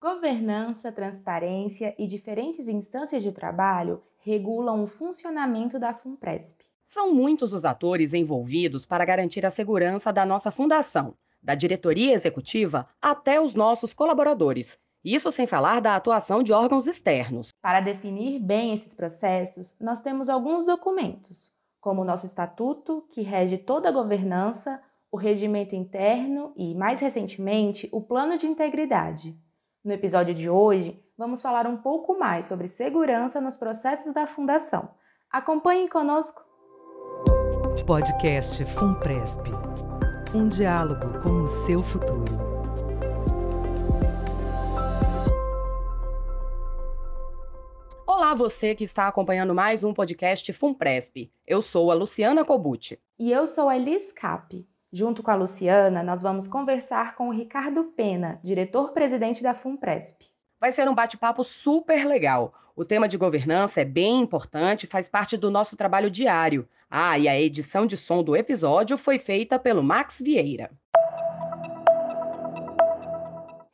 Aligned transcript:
Governança, 0.00 0.92
transparência 0.92 1.94
e 1.98 2.06
diferentes 2.06 2.68
instâncias 2.68 3.22
de 3.22 3.32
trabalho 3.32 4.02
regulam 4.18 4.82
o 4.82 4.86
funcionamento 4.86 5.78
da 5.78 5.94
FUNPRESP. 5.94 6.66
São 6.84 7.14
muitos 7.14 7.54
os 7.54 7.64
atores 7.64 8.12
envolvidos 8.12 8.84
para 8.84 9.06
garantir 9.06 9.46
a 9.46 9.50
segurança 9.50 10.12
da 10.12 10.26
nossa 10.26 10.50
fundação, 10.50 11.14
da 11.42 11.54
diretoria 11.54 12.12
executiva 12.12 12.86
até 13.00 13.40
os 13.40 13.54
nossos 13.54 13.94
colaboradores. 13.94 14.78
Isso 15.02 15.32
sem 15.32 15.46
falar 15.46 15.80
da 15.80 15.96
atuação 15.96 16.42
de 16.42 16.52
órgãos 16.52 16.86
externos. 16.86 17.48
Para 17.62 17.80
definir 17.80 18.38
bem 18.38 18.74
esses 18.74 18.94
processos, 18.94 19.78
nós 19.80 20.02
temos 20.02 20.28
alguns 20.28 20.66
documentos, 20.66 21.50
como 21.80 22.02
o 22.02 22.04
nosso 22.04 22.26
estatuto, 22.26 23.02
que 23.08 23.22
rege 23.22 23.56
toda 23.56 23.88
a 23.88 23.92
governança, 23.92 24.78
o 25.10 25.16
regimento 25.16 25.74
interno 25.74 26.52
e, 26.54 26.74
mais 26.74 27.00
recentemente, 27.00 27.88
o 27.90 28.02
plano 28.02 28.36
de 28.36 28.46
integridade. 28.46 29.34
No 29.86 29.92
episódio 29.92 30.34
de 30.34 30.50
hoje, 30.50 31.00
vamos 31.16 31.40
falar 31.40 31.64
um 31.64 31.76
pouco 31.76 32.18
mais 32.18 32.46
sobre 32.46 32.66
segurança 32.66 33.40
nos 33.40 33.56
processos 33.56 34.12
da 34.12 34.26
Fundação. 34.26 34.88
Acompanhem 35.30 35.86
conosco. 35.86 36.44
Podcast 37.86 38.64
Funpresp 38.64 39.46
um 40.34 40.48
diálogo 40.48 41.22
com 41.22 41.44
o 41.44 41.46
seu 41.46 41.84
futuro. 41.84 42.24
Olá, 48.04 48.34
você 48.34 48.74
que 48.74 48.82
está 48.82 49.06
acompanhando 49.06 49.54
mais 49.54 49.84
um 49.84 49.94
podcast 49.94 50.52
Funpresp. 50.52 51.30
Eu 51.46 51.62
sou 51.62 51.92
a 51.92 51.94
Luciana 51.94 52.44
Cobucci. 52.44 52.98
E 53.16 53.30
eu 53.30 53.46
sou 53.46 53.68
a 53.68 53.76
Elis 53.76 54.10
Cap. 54.10 54.66
Junto 54.92 55.20
com 55.20 55.30
a 55.32 55.34
Luciana, 55.34 56.02
nós 56.02 56.22
vamos 56.22 56.46
conversar 56.46 57.16
com 57.16 57.28
o 57.28 57.32
Ricardo 57.32 57.84
Pena, 57.96 58.38
diretor-presidente 58.42 59.42
da 59.42 59.52
FUNPRESP. 59.52 60.26
Vai 60.60 60.70
ser 60.70 60.88
um 60.88 60.94
bate-papo 60.94 61.42
super 61.42 62.06
legal. 62.06 62.54
O 62.76 62.84
tema 62.84 63.08
de 63.08 63.18
governança 63.18 63.80
é 63.80 63.84
bem 63.84 64.20
importante, 64.20 64.86
faz 64.86 65.08
parte 65.08 65.36
do 65.36 65.50
nosso 65.50 65.76
trabalho 65.76 66.08
diário. 66.08 66.68
Ah, 66.88 67.18
e 67.18 67.26
a 67.26 67.38
edição 67.38 67.84
de 67.84 67.96
som 67.96 68.22
do 68.22 68.36
episódio 68.36 68.96
foi 68.96 69.18
feita 69.18 69.58
pelo 69.58 69.82
Max 69.82 70.16
Vieira. 70.20 70.70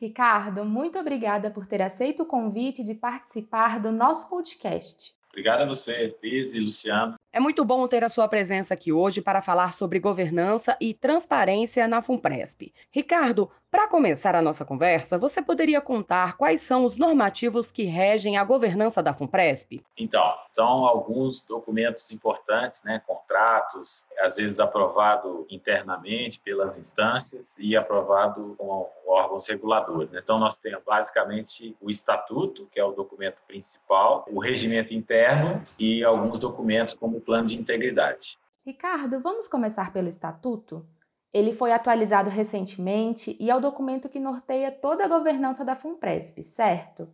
Ricardo, 0.01 0.65
muito 0.65 0.99
obrigada 0.99 1.51
por 1.51 1.67
ter 1.67 1.83
aceito 1.83 2.23
o 2.23 2.27
convite 2.27 2.83
de 2.83 2.95
participar 2.95 3.79
do 3.79 3.93
nosso 3.93 4.31
podcast. 4.31 5.15
Obrigado 5.29 5.61
a 5.61 5.67
você, 5.67 6.17
Liz 6.23 6.55
e 6.55 6.61
Luciano. 6.61 7.15
É 7.33 7.41
muito 7.41 7.65
bom 7.65 7.89
ter 7.89 8.05
a 8.05 8.11
sua 8.11 8.29
presença 8.29 8.75
aqui 8.75 8.93
hoje 8.93 9.23
para 9.23 9.41
falar 9.41 9.73
sobre 9.73 9.99
governança 9.99 10.77
e 10.79 10.93
transparência 10.93 11.89
na 11.89 12.03
FUNPRESP. 12.03 12.75
Ricardo, 12.91 13.51
para 13.73 13.89
começar 13.89 14.37
a 14.37 14.43
nossa 14.43 14.67
conversa, 14.67 15.17
você 15.17 15.41
poderia 15.41 15.81
contar 15.81 16.37
quais 16.37 16.61
são 16.61 16.85
os 16.85 16.99
normativos 16.99 17.73
que 17.73 17.85
regem 17.85 18.37
a 18.37 18.45
governança 18.45 19.03
da 19.03 19.15
FUNPRESP? 19.15 19.83
Então, 19.97 20.23
são 20.53 20.85
alguns 20.85 21.41
documentos 21.41 22.13
importantes, 22.13 22.83
né, 22.83 23.01
contratos, 23.07 24.05
às 24.21 24.37
vezes 24.37 24.61
aprovado 24.61 25.47
internamente 25.49 26.39
pelas 26.39 26.77
instâncias 26.77 27.57
e 27.59 27.75
aprovado 27.75 28.55
com 28.59 28.91
órgãos 29.07 29.47
reguladores. 29.47 30.11
Né? 30.11 30.21
Então, 30.23 30.39
nós 30.39 30.59
temos 30.59 30.83
basicamente 30.85 31.75
o 31.81 31.89
estatuto, 31.89 32.69
que 32.71 32.79
é 32.79 32.85
o 32.85 32.93
documento 32.93 33.39
principal, 33.47 34.27
o 34.31 34.39
regimento 34.39 34.93
interno 34.93 35.65
e 35.79 36.05
alguns 36.05 36.39
documentos 36.39 36.93
como 36.93 37.17
o 37.17 37.21
plano 37.23 37.47
de 37.47 37.59
integridade. 37.59 38.39
Ricardo, 38.67 39.19
vamos 39.19 39.49
começar 39.49 39.95
pelo 39.95 40.09
estatuto? 40.09 40.87
Ele 41.33 41.53
foi 41.53 41.73
atualizado 41.73 42.29
recentemente 42.29 43.37
e 43.41 43.51
é 43.51 43.57
o 43.57 43.61
documento 43.61 44.09
que 44.09 44.21
norteia 44.21 44.71
toda 44.71 45.05
a 45.05 45.09
governança 45.09 45.65
da 45.65 45.75
FUNPRESP, 45.75 46.45
certo? 46.45 47.09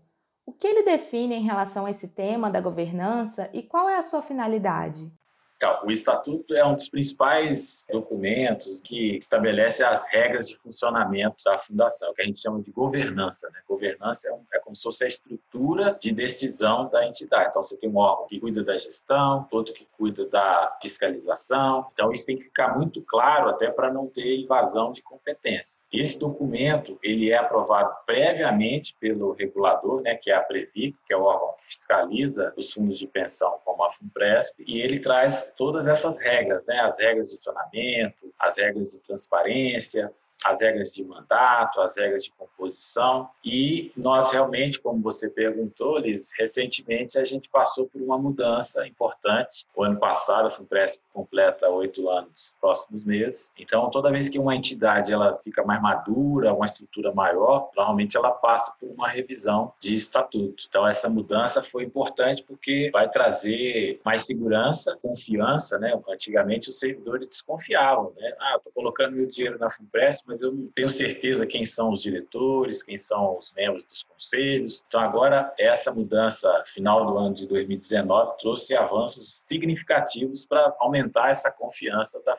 O 0.44 0.52
que 0.52 0.66
ele 0.66 0.82
define 0.82 1.34
em 1.34 1.42
relação 1.42 1.86
a 1.86 1.90
esse 1.90 2.08
tema 2.08 2.50
da 2.50 2.60
governança 2.60 3.48
e 3.52 3.62
qual 3.62 3.88
é 3.88 3.96
a 3.96 4.02
sua 4.02 4.22
finalidade? 4.22 5.12
Então, 5.58 5.80
o 5.84 5.90
Estatuto 5.90 6.54
é 6.54 6.64
um 6.64 6.76
dos 6.76 6.88
principais 6.88 7.84
documentos 7.90 8.80
que 8.80 9.16
estabelece 9.16 9.82
as 9.82 10.04
regras 10.04 10.48
de 10.48 10.56
funcionamento 10.56 11.42
da 11.44 11.58
fundação, 11.58 12.14
que 12.14 12.22
a 12.22 12.24
gente 12.24 12.38
chama 12.38 12.62
de 12.62 12.70
governança. 12.70 13.50
Né? 13.50 13.58
Governança 13.68 14.28
é, 14.28 14.32
um, 14.32 14.44
é, 14.54 14.60
como 14.60 14.76
se 14.76 14.84
fosse 14.84 15.02
a 15.02 15.08
estrutura 15.08 15.98
de 16.00 16.12
decisão 16.12 16.88
da 16.88 17.04
entidade. 17.04 17.48
Então, 17.50 17.60
você 17.60 17.76
tem 17.76 17.90
um 17.90 17.96
órgão 17.96 18.28
que 18.28 18.38
cuida 18.38 18.62
da 18.62 18.78
gestão, 18.78 19.48
outro 19.50 19.74
que 19.74 19.84
cuida 19.98 20.26
da 20.26 20.78
fiscalização. 20.80 21.88
Então, 21.92 22.12
isso 22.12 22.24
tem 22.24 22.36
que 22.36 22.44
ficar 22.44 22.78
muito 22.78 23.02
claro 23.02 23.48
até 23.48 23.68
para 23.68 23.92
não 23.92 24.06
ter 24.06 24.36
invasão 24.36 24.92
de 24.92 25.02
competência. 25.02 25.80
Esse 25.92 26.20
documento 26.20 26.96
ele 27.02 27.30
é 27.30 27.36
aprovado 27.36 27.92
previamente 28.06 28.94
pelo 29.00 29.32
regulador, 29.32 30.02
né, 30.02 30.14
que 30.14 30.30
é 30.30 30.36
a 30.36 30.40
Previc, 30.40 30.96
que 31.04 31.12
é 31.12 31.16
o 31.16 31.22
órgão 31.22 31.54
que 31.58 31.66
fiscaliza 31.66 32.52
os 32.56 32.72
fundos 32.72 32.98
de 32.98 33.08
pensão 33.08 33.58
como 33.64 33.82
a 33.82 33.90
FUNPRESP, 33.90 34.64
e 34.64 34.80
ele 34.80 35.00
traz 35.00 35.47
todas 35.56 35.88
essas 35.88 36.20
regras, 36.20 36.64
né? 36.66 36.80
as 36.80 36.98
regras 36.98 37.30
de 37.30 37.36
funcionamento, 37.36 38.34
as 38.38 38.56
regras 38.56 38.90
de 38.90 39.00
transparência, 39.00 40.12
as 40.44 40.60
regras 40.60 40.92
de 40.92 41.04
mandato, 41.04 41.80
as 41.80 41.96
regras 41.96 42.24
de 42.24 42.32
composição. 42.32 43.28
E 43.44 43.92
nós 43.96 44.32
realmente, 44.32 44.80
como 44.80 45.02
você 45.02 45.28
perguntou, 45.28 45.98
Liz, 45.98 46.30
recentemente 46.38 47.18
a 47.18 47.24
gente 47.24 47.48
passou 47.48 47.86
por 47.86 48.00
uma 48.00 48.18
mudança 48.18 48.86
importante. 48.86 49.66
O 49.74 49.82
ano 49.82 49.98
passado, 49.98 50.48
a 50.48 50.50
FUNPRESP 50.50 51.02
completa 51.12 51.68
oito 51.68 52.08
anos 52.08 52.28
nos 52.28 52.56
próximos 52.60 53.04
meses. 53.04 53.52
Então, 53.58 53.90
toda 53.90 54.10
vez 54.10 54.28
que 54.28 54.38
uma 54.38 54.54
entidade 54.54 55.12
ela 55.12 55.38
fica 55.42 55.64
mais 55.64 55.80
madura, 55.80 56.52
uma 56.52 56.66
estrutura 56.66 57.12
maior, 57.12 57.70
normalmente 57.76 58.16
ela 58.16 58.30
passa 58.30 58.72
por 58.78 58.88
uma 58.88 59.08
revisão 59.08 59.72
de 59.80 59.94
estatuto. 59.94 60.64
Então, 60.68 60.86
essa 60.86 61.08
mudança 61.08 61.62
foi 61.62 61.84
importante 61.84 62.42
porque 62.42 62.90
vai 62.92 63.08
trazer 63.08 64.00
mais 64.04 64.24
segurança, 64.24 64.96
confiança. 65.02 65.78
Né? 65.78 65.98
Antigamente, 66.08 66.68
os 66.68 66.78
servidores 66.78 67.26
desconfiavam. 67.26 68.12
Né? 68.16 68.32
Ah, 68.40 68.54
estou 68.56 68.72
colocando 68.72 69.16
meu 69.16 69.26
dinheiro 69.26 69.58
na 69.58 69.70
FUNPRESP, 69.70 70.27
mas 70.28 70.42
eu 70.42 70.52
não 70.52 70.68
tenho 70.74 70.90
certeza 70.90 71.46
quem 71.46 71.64
são 71.64 71.90
os 71.90 72.02
diretores, 72.02 72.82
quem 72.82 72.98
são 72.98 73.38
os 73.38 73.50
membros 73.56 73.82
dos 73.84 74.02
conselhos. 74.02 74.84
Então, 74.86 75.00
agora, 75.00 75.52
essa 75.58 75.90
mudança 75.90 76.62
final 76.66 77.06
do 77.06 77.16
ano 77.16 77.34
de 77.34 77.46
2019 77.46 78.36
trouxe 78.38 78.76
avanços 78.76 79.42
significativos 79.46 80.44
para 80.44 80.76
aumentar 80.80 81.30
essa 81.30 81.50
confiança 81.50 82.22
da 82.26 82.36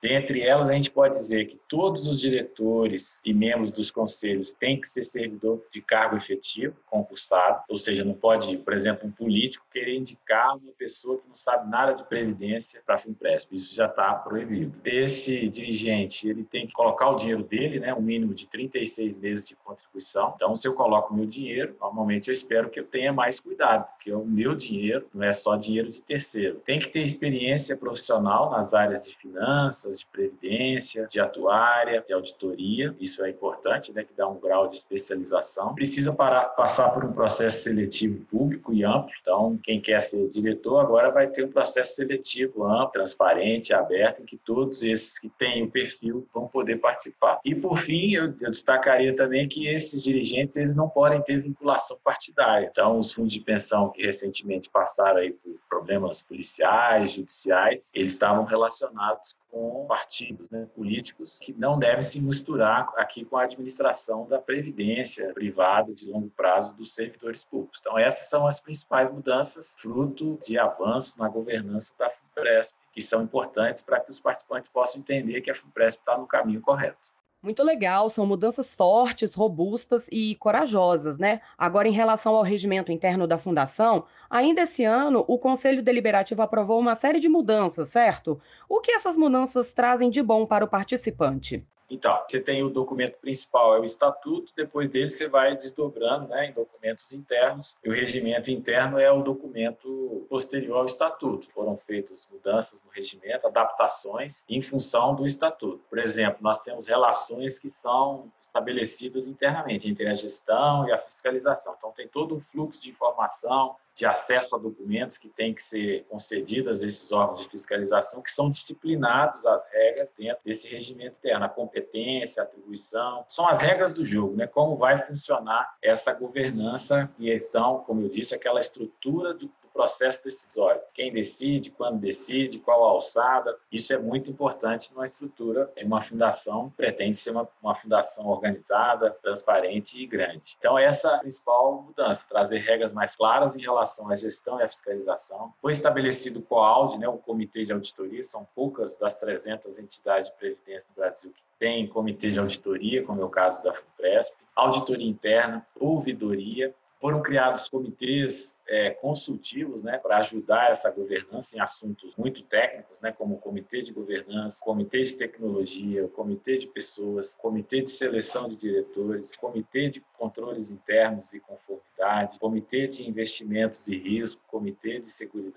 Dentre 0.00 0.42
elas, 0.42 0.70
a 0.70 0.72
gente 0.72 0.90
pode 0.90 1.14
dizer 1.14 1.46
que 1.46 1.58
todos 1.68 2.06
os 2.06 2.20
diretores 2.20 3.20
e 3.24 3.34
membros 3.34 3.70
dos 3.70 3.90
conselhos 3.90 4.52
têm 4.52 4.80
que 4.80 4.88
ser 4.88 5.02
servidor 5.02 5.62
de 5.72 5.80
cargo 5.82 6.16
efetivo, 6.16 6.76
concursado, 6.86 7.62
ou 7.68 7.76
seja, 7.76 8.04
não 8.04 8.14
pode, 8.14 8.56
por 8.58 8.72
exemplo, 8.72 9.08
um 9.08 9.10
político 9.10 9.66
querer 9.72 9.96
indicar 9.96 10.56
uma 10.56 10.72
pessoa 10.78 11.18
que 11.18 11.28
não 11.28 11.36
sabe 11.36 11.68
nada 11.68 11.92
de 11.92 12.04
previdência 12.04 12.80
para 12.84 12.94
a 12.94 12.98
FUNPRESP. 12.98 13.54
Isso 13.54 13.74
já 13.74 13.86
está 13.86 14.14
proibido. 14.14 14.74
Esse 14.84 15.48
dirigente 15.48 16.28
ele 16.28 16.44
tem 16.44 16.66
que 16.66 16.72
colocar 16.72 17.10
o 17.10 17.16
dinheiro 17.16 17.42
dele, 17.42 17.80
né, 17.80 17.92
um 17.92 18.00
mínimo 18.00 18.34
de 18.34 18.46
36 18.46 19.16
meses 19.18 19.46
de 19.46 19.56
contribuição. 19.56 20.32
Então, 20.36 20.54
se 20.56 20.66
eu 20.66 20.74
coloco 20.74 21.14
meu 21.14 21.26
dinheiro, 21.26 21.76
normalmente 21.80 22.28
eu 22.28 22.32
espero 22.32 22.70
que 22.70 22.78
eu 22.78 22.84
tenha 22.84 23.12
mais 23.12 23.40
cuidado, 23.40 23.86
porque 23.94 24.12
o 24.12 24.24
meu 24.24 24.54
dinheiro 24.54 25.08
não 25.12 25.24
é 25.24 25.32
só 25.32 25.56
dinheiro 25.56 25.90
de 25.90 26.00
terceiro. 26.02 26.60
Tem 26.64 26.78
que 26.78 26.88
ter 26.88 27.02
experiência 27.02 27.76
profissional 27.76 28.50
nas 28.50 28.72
áreas 28.72 29.02
de 29.02 29.16
finanças, 29.16 29.47
de 29.96 30.06
previdência, 30.06 31.06
de 31.06 31.20
atuária, 31.20 32.02
de 32.06 32.12
auditoria. 32.12 32.94
Isso 33.00 33.22
é 33.24 33.30
importante, 33.30 33.92
né, 33.92 34.04
que 34.04 34.12
dá 34.14 34.28
um 34.28 34.38
grau 34.38 34.68
de 34.68 34.76
especialização. 34.76 35.74
Precisa 35.74 36.12
parar, 36.12 36.44
passar 36.50 36.90
por 36.90 37.04
um 37.04 37.12
processo 37.12 37.62
seletivo 37.62 38.24
público 38.26 38.72
e 38.72 38.84
amplo. 38.84 39.10
Então, 39.20 39.58
quem 39.62 39.80
quer 39.80 40.00
ser 40.00 40.28
diretor 40.30 40.78
agora 40.78 41.10
vai 41.10 41.28
ter 41.28 41.44
um 41.44 41.50
processo 41.50 41.94
seletivo 41.94 42.64
amplo, 42.64 42.92
transparente, 42.92 43.72
aberto, 43.72 44.22
em 44.22 44.24
que 44.24 44.36
todos 44.36 44.82
esses 44.82 45.18
que 45.18 45.28
têm 45.28 45.62
o 45.62 45.70
perfil 45.70 46.26
vão 46.32 46.48
poder 46.48 46.76
participar. 46.76 47.40
E, 47.44 47.54
por 47.54 47.78
fim, 47.78 48.14
eu, 48.14 48.34
eu, 48.40 48.50
destacaria 48.50 49.14
também 49.14 49.48
que 49.48 49.68
esses 49.68 50.02
dirigentes 50.02 50.56
eles 50.56 50.76
não 50.76 50.88
podem 50.88 51.22
ter 51.22 51.40
vinculação 51.40 51.98
partidária. 52.02 52.68
Então, 52.70 52.98
os 52.98 53.12
fundos 53.12 53.32
de 53.32 53.40
pensão 53.40 53.90
que 53.90 54.04
recentemente 54.04 54.68
passaram 54.70 55.18
aí 55.18 55.32
por 55.32 55.58
problemas 55.68 56.22
policiais, 56.22 57.12
judiciais, 57.12 57.92
eles 57.94 58.12
estavam 58.12 58.44
relacionados 58.44 59.37
com 59.50 59.86
partidos 59.86 60.48
né, 60.50 60.66
políticos 60.74 61.38
que 61.40 61.52
não 61.52 61.78
devem 61.78 62.02
se 62.02 62.20
misturar 62.20 62.88
aqui 62.96 63.24
com 63.24 63.36
a 63.36 63.44
administração 63.44 64.26
da 64.28 64.38
previdência 64.38 65.32
privada 65.32 65.92
de 65.94 66.06
longo 66.06 66.30
prazo 66.30 66.74
dos 66.74 66.94
servidores 66.94 67.44
públicos. 67.44 67.78
Então, 67.80 67.98
essas 67.98 68.28
são 68.28 68.46
as 68.46 68.60
principais 68.60 69.10
mudanças, 69.10 69.74
fruto 69.78 70.38
de 70.44 70.58
avanço 70.58 71.18
na 71.18 71.28
governança 71.28 71.94
da 71.98 72.10
FUNPRESP, 72.10 72.76
que 72.92 73.00
são 73.00 73.22
importantes 73.22 73.82
para 73.82 74.00
que 74.00 74.10
os 74.10 74.20
participantes 74.20 74.70
possam 74.70 75.00
entender 75.00 75.40
que 75.40 75.50
a 75.50 75.54
FUNPRESP 75.54 76.00
está 76.00 76.18
no 76.18 76.26
caminho 76.26 76.60
correto. 76.60 77.17
Muito 77.42 77.62
legal, 77.64 78.08
são 78.10 78.24
mudanças 78.26 78.72
fortes, 78.74 79.34
robustas 79.34 80.06
e 80.10 80.34
corajosas, 80.36 81.18
né? 81.18 81.40
Agora, 81.56 81.86
em 81.88 81.92
relação 81.92 82.34
ao 82.36 82.42
regimento 82.44 82.90
interno 82.92 83.26
da 83.28 83.36
Fundação, 83.38 84.04
ainda 84.30 84.62
esse 84.62 84.84
ano 84.84 85.24
o 85.28 85.36
Conselho 85.38 85.82
Deliberativo 85.82 86.42
aprovou 86.42 86.78
uma 86.80 86.94
série 86.96 87.18
de 87.20 87.28
mudanças, 87.28 87.88
certo? 87.90 88.40
O 88.68 88.80
que 88.80 88.90
essas 88.92 89.16
mudanças 89.16 89.72
trazem 89.72 90.10
de 90.10 90.22
bom 90.22 90.46
para 90.46 90.64
o 90.64 90.68
participante? 90.68 91.64
Então, 91.90 92.22
você 92.28 92.40
tem 92.40 92.62
o 92.62 92.68
documento 92.68 93.16
principal, 93.18 93.74
é 93.74 93.80
o 93.80 93.84
estatuto, 93.84 94.52
depois 94.54 94.88
dele 94.90 95.10
você 95.10 95.26
vai 95.26 95.56
desdobrando 95.56 96.28
né, 96.28 96.50
em 96.50 96.52
documentos 96.52 97.12
internos, 97.12 97.76
e 97.82 97.88
o 97.88 97.92
regimento 97.92 98.50
interno 98.50 98.98
é 98.98 99.10
o 99.10 99.22
documento 99.22 100.26
posterior 100.28 100.78
ao 100.78 100.86
estatuto. 100.86 101.48
Foram 101.52 101.76
feitas 101.76 102.28
mudanças 102.30 102.78
no 102.84 102.90
regimento, 102.90 103.46
adaptações 103.46 104.44
em 104.48 104.60
função 104.60 105.14
do 105.14 105.24
estatuto. 105.24 105.82
Por 105.88 105.98
exemplo, 105.98 106.38
nós 106.40 106.60
temos 106.60 106.86
relações 106.86 107.58
que 107.58 107.70
são 107.70 108.30
estabelecidas 108.40 109.28
internamente 109.28 109.88
entre 109.88 110.06
a 110.08 110.14
gestão 110.14 110.86
e 110.88 110.92
a 110.92 110.98
fiscalização. 110.98 111.74
Então, 111.76 111.92
tem 111.92 112.06
todo 112.06 112.34
um 112.34 112.40
fluxo 112.40 112.82
de 112.82 112.90
informação, 112.90 113.76
de 113.98 114.06
acesso 114.06 114.54
a 114.54 114.58
documentos 114.58 115.18
que 115.18 115.28
tem 115.28 115.52
que 115.52 115.60
ser 115.60 116.04
concedidas 116.08 116.80
a 116.82 116.86
esses 116.86 117.10
órgãos 117.10 117.40
de 117.40 117.48
fiscalização, 117.48 118.22
que 118.22 118.30
são 118.30 118.48
disciplinados 118.48 119.44
as 119.44 119.66
regras 119.66 120.12
dentro 120.16 120.38
desse 120.44 120.68
regimento 120.68 121.16
interno, 121.18 121.44
a 121.44 121.48
competência, 121.48 122.42
a 122.42 122.46
atribuição, 122.46 123.24
são 123.28 123.48
as 123.48 123.60
regras 123.60 123.92
do 123.92 124.04
jogo, 124.04 124.36
né? 124.36 124.46
Como 124.46 124.76
vai 124.76 125.04
funcionar 125.04 125.76
essa 125.82 126.12
governança 126.12 127.10
e 127.18 127.36
são, 127.40 127.78
como 127.80 128.02
eu 128.02 128.08
disse, 128.08 128.34
aquela 128.34 128.60
estrutura 128.60 129.34
do 129.34 129.48
processo 129.78 130.24
decisório. 130.24 130.80
Quem 130.92 131.12
decide, 131.12 131.70
quando 131.70 132.00
decide, 132.00 132.58
qual 132.58 132.82
alçada. 132.82 133.56
Isso 133.70 133.92
é 133.92 133.98
muito 133.98 134.28
importante 134.28 134.92
numa 134.92 135.06
estrutura 135.06 135.72
de 135.76 135.84
uma 135.84 136.02
fundação, 136.02 136.68
pretende 136.76 137.16
ser 137.16 137.30
uma, 137.30 137.48
uma 137.62 137.76
fundação 137.76 138.26
organizada, 138.26 139.16
transparente 139.22 139.96
e 139.96 140.04
grande. 140.04 140.56
Então, 140.58 140.76
essa 140.76 141.10
é 141.10 141.14
a 141.14 141.18
principal 141.18 141.80
mudança, 141.80 142.26
trazer 142.28 142.58
regras 142.58 142.92
mais 142.92 143.14
claras 143.14 143.54
em 143.54 143.60
relação 143.60 144.10
à 144.10 144.16
gestão 144.16 144.58
e 144.58 144.64
à 144.64 144.68
fiscalização. 144.68 145.54
Foi 145.62 145.70
estabelecido 145.70 146.40
o 146.40 146.42
COAUD, 146.42 146.98
né, 146.98 147.06
o 147.06 147.16
Comitê 147.16 147.62
de 147.62 147.72
Auditoria, 147.72 148.24
são 148.24 148.48
poucas 148.56 148.96
das 148.96 149.14
300 149.14 149.78
entidades 149.78 150.28
de 150.28 150.36
previdência 150.36 150.88
no 150.88 151.00
Brasil 151.00 151.30
que 151.30 151.42
têm 151.56 151.86
comitê 151.86 152.30
de 152.30 152.40
auditoria, 152.40 153.04
como 153.04 153.22
é 153.22 153.24
o 153.24 153.28
caso 153.28 153.62
da 153.62 153.72
FUNPRESP, 153.72 154.34
auditoria 154.56 155.08
interna, 155.08 155.64
ouvidoria, 155.78 156.74
foram 157.00 157.22
criados 157.22 157.68
comitês 157.68 158.57
é, 158.68 158.90
consultivos 158.90 159.82
né, 159.82 159.98
para 159.98 160.18
ajudar 160.18 160.70
essa 160.70 160.90
governança 160.90 161.56
em 161.56 161.60
assuntos 161.60 162.14
muito 162.16 162.42
técnicos, 162.42 163.00
né, 163.00 163.10
como 163.12 163.34
o 163.34 163.38
comitê 163.38 163.80
de 163.80 163.92
governança, 163.92 164.62
comitê 164.62 165.02
de 165.02 165.14
tecnologia, 165.14 166.06
comitê 166.08 166.58
de 166.58 166.66
pessoas, 166.66 167.34
comitê 167.34 167.80
de 167.80 167.90
seleção 167.90 168.48
de 168.48 168.56
diretores, 168.56 169.30
comitê 169.36 169.88
de 169.88 170.00
controles 170.18 170.70
internos 170.70 171.32
e 171.32 171.40
conformidade, 171.40 172.38
comitê 172.38 172.86
de 172.86 173.08
investimentos 173.08 173.88
e 173.88 173.96
risco, 173.96 174.42
comitê 174.46 174.98
de 174.98 175.08
segurança. 175.08 175.48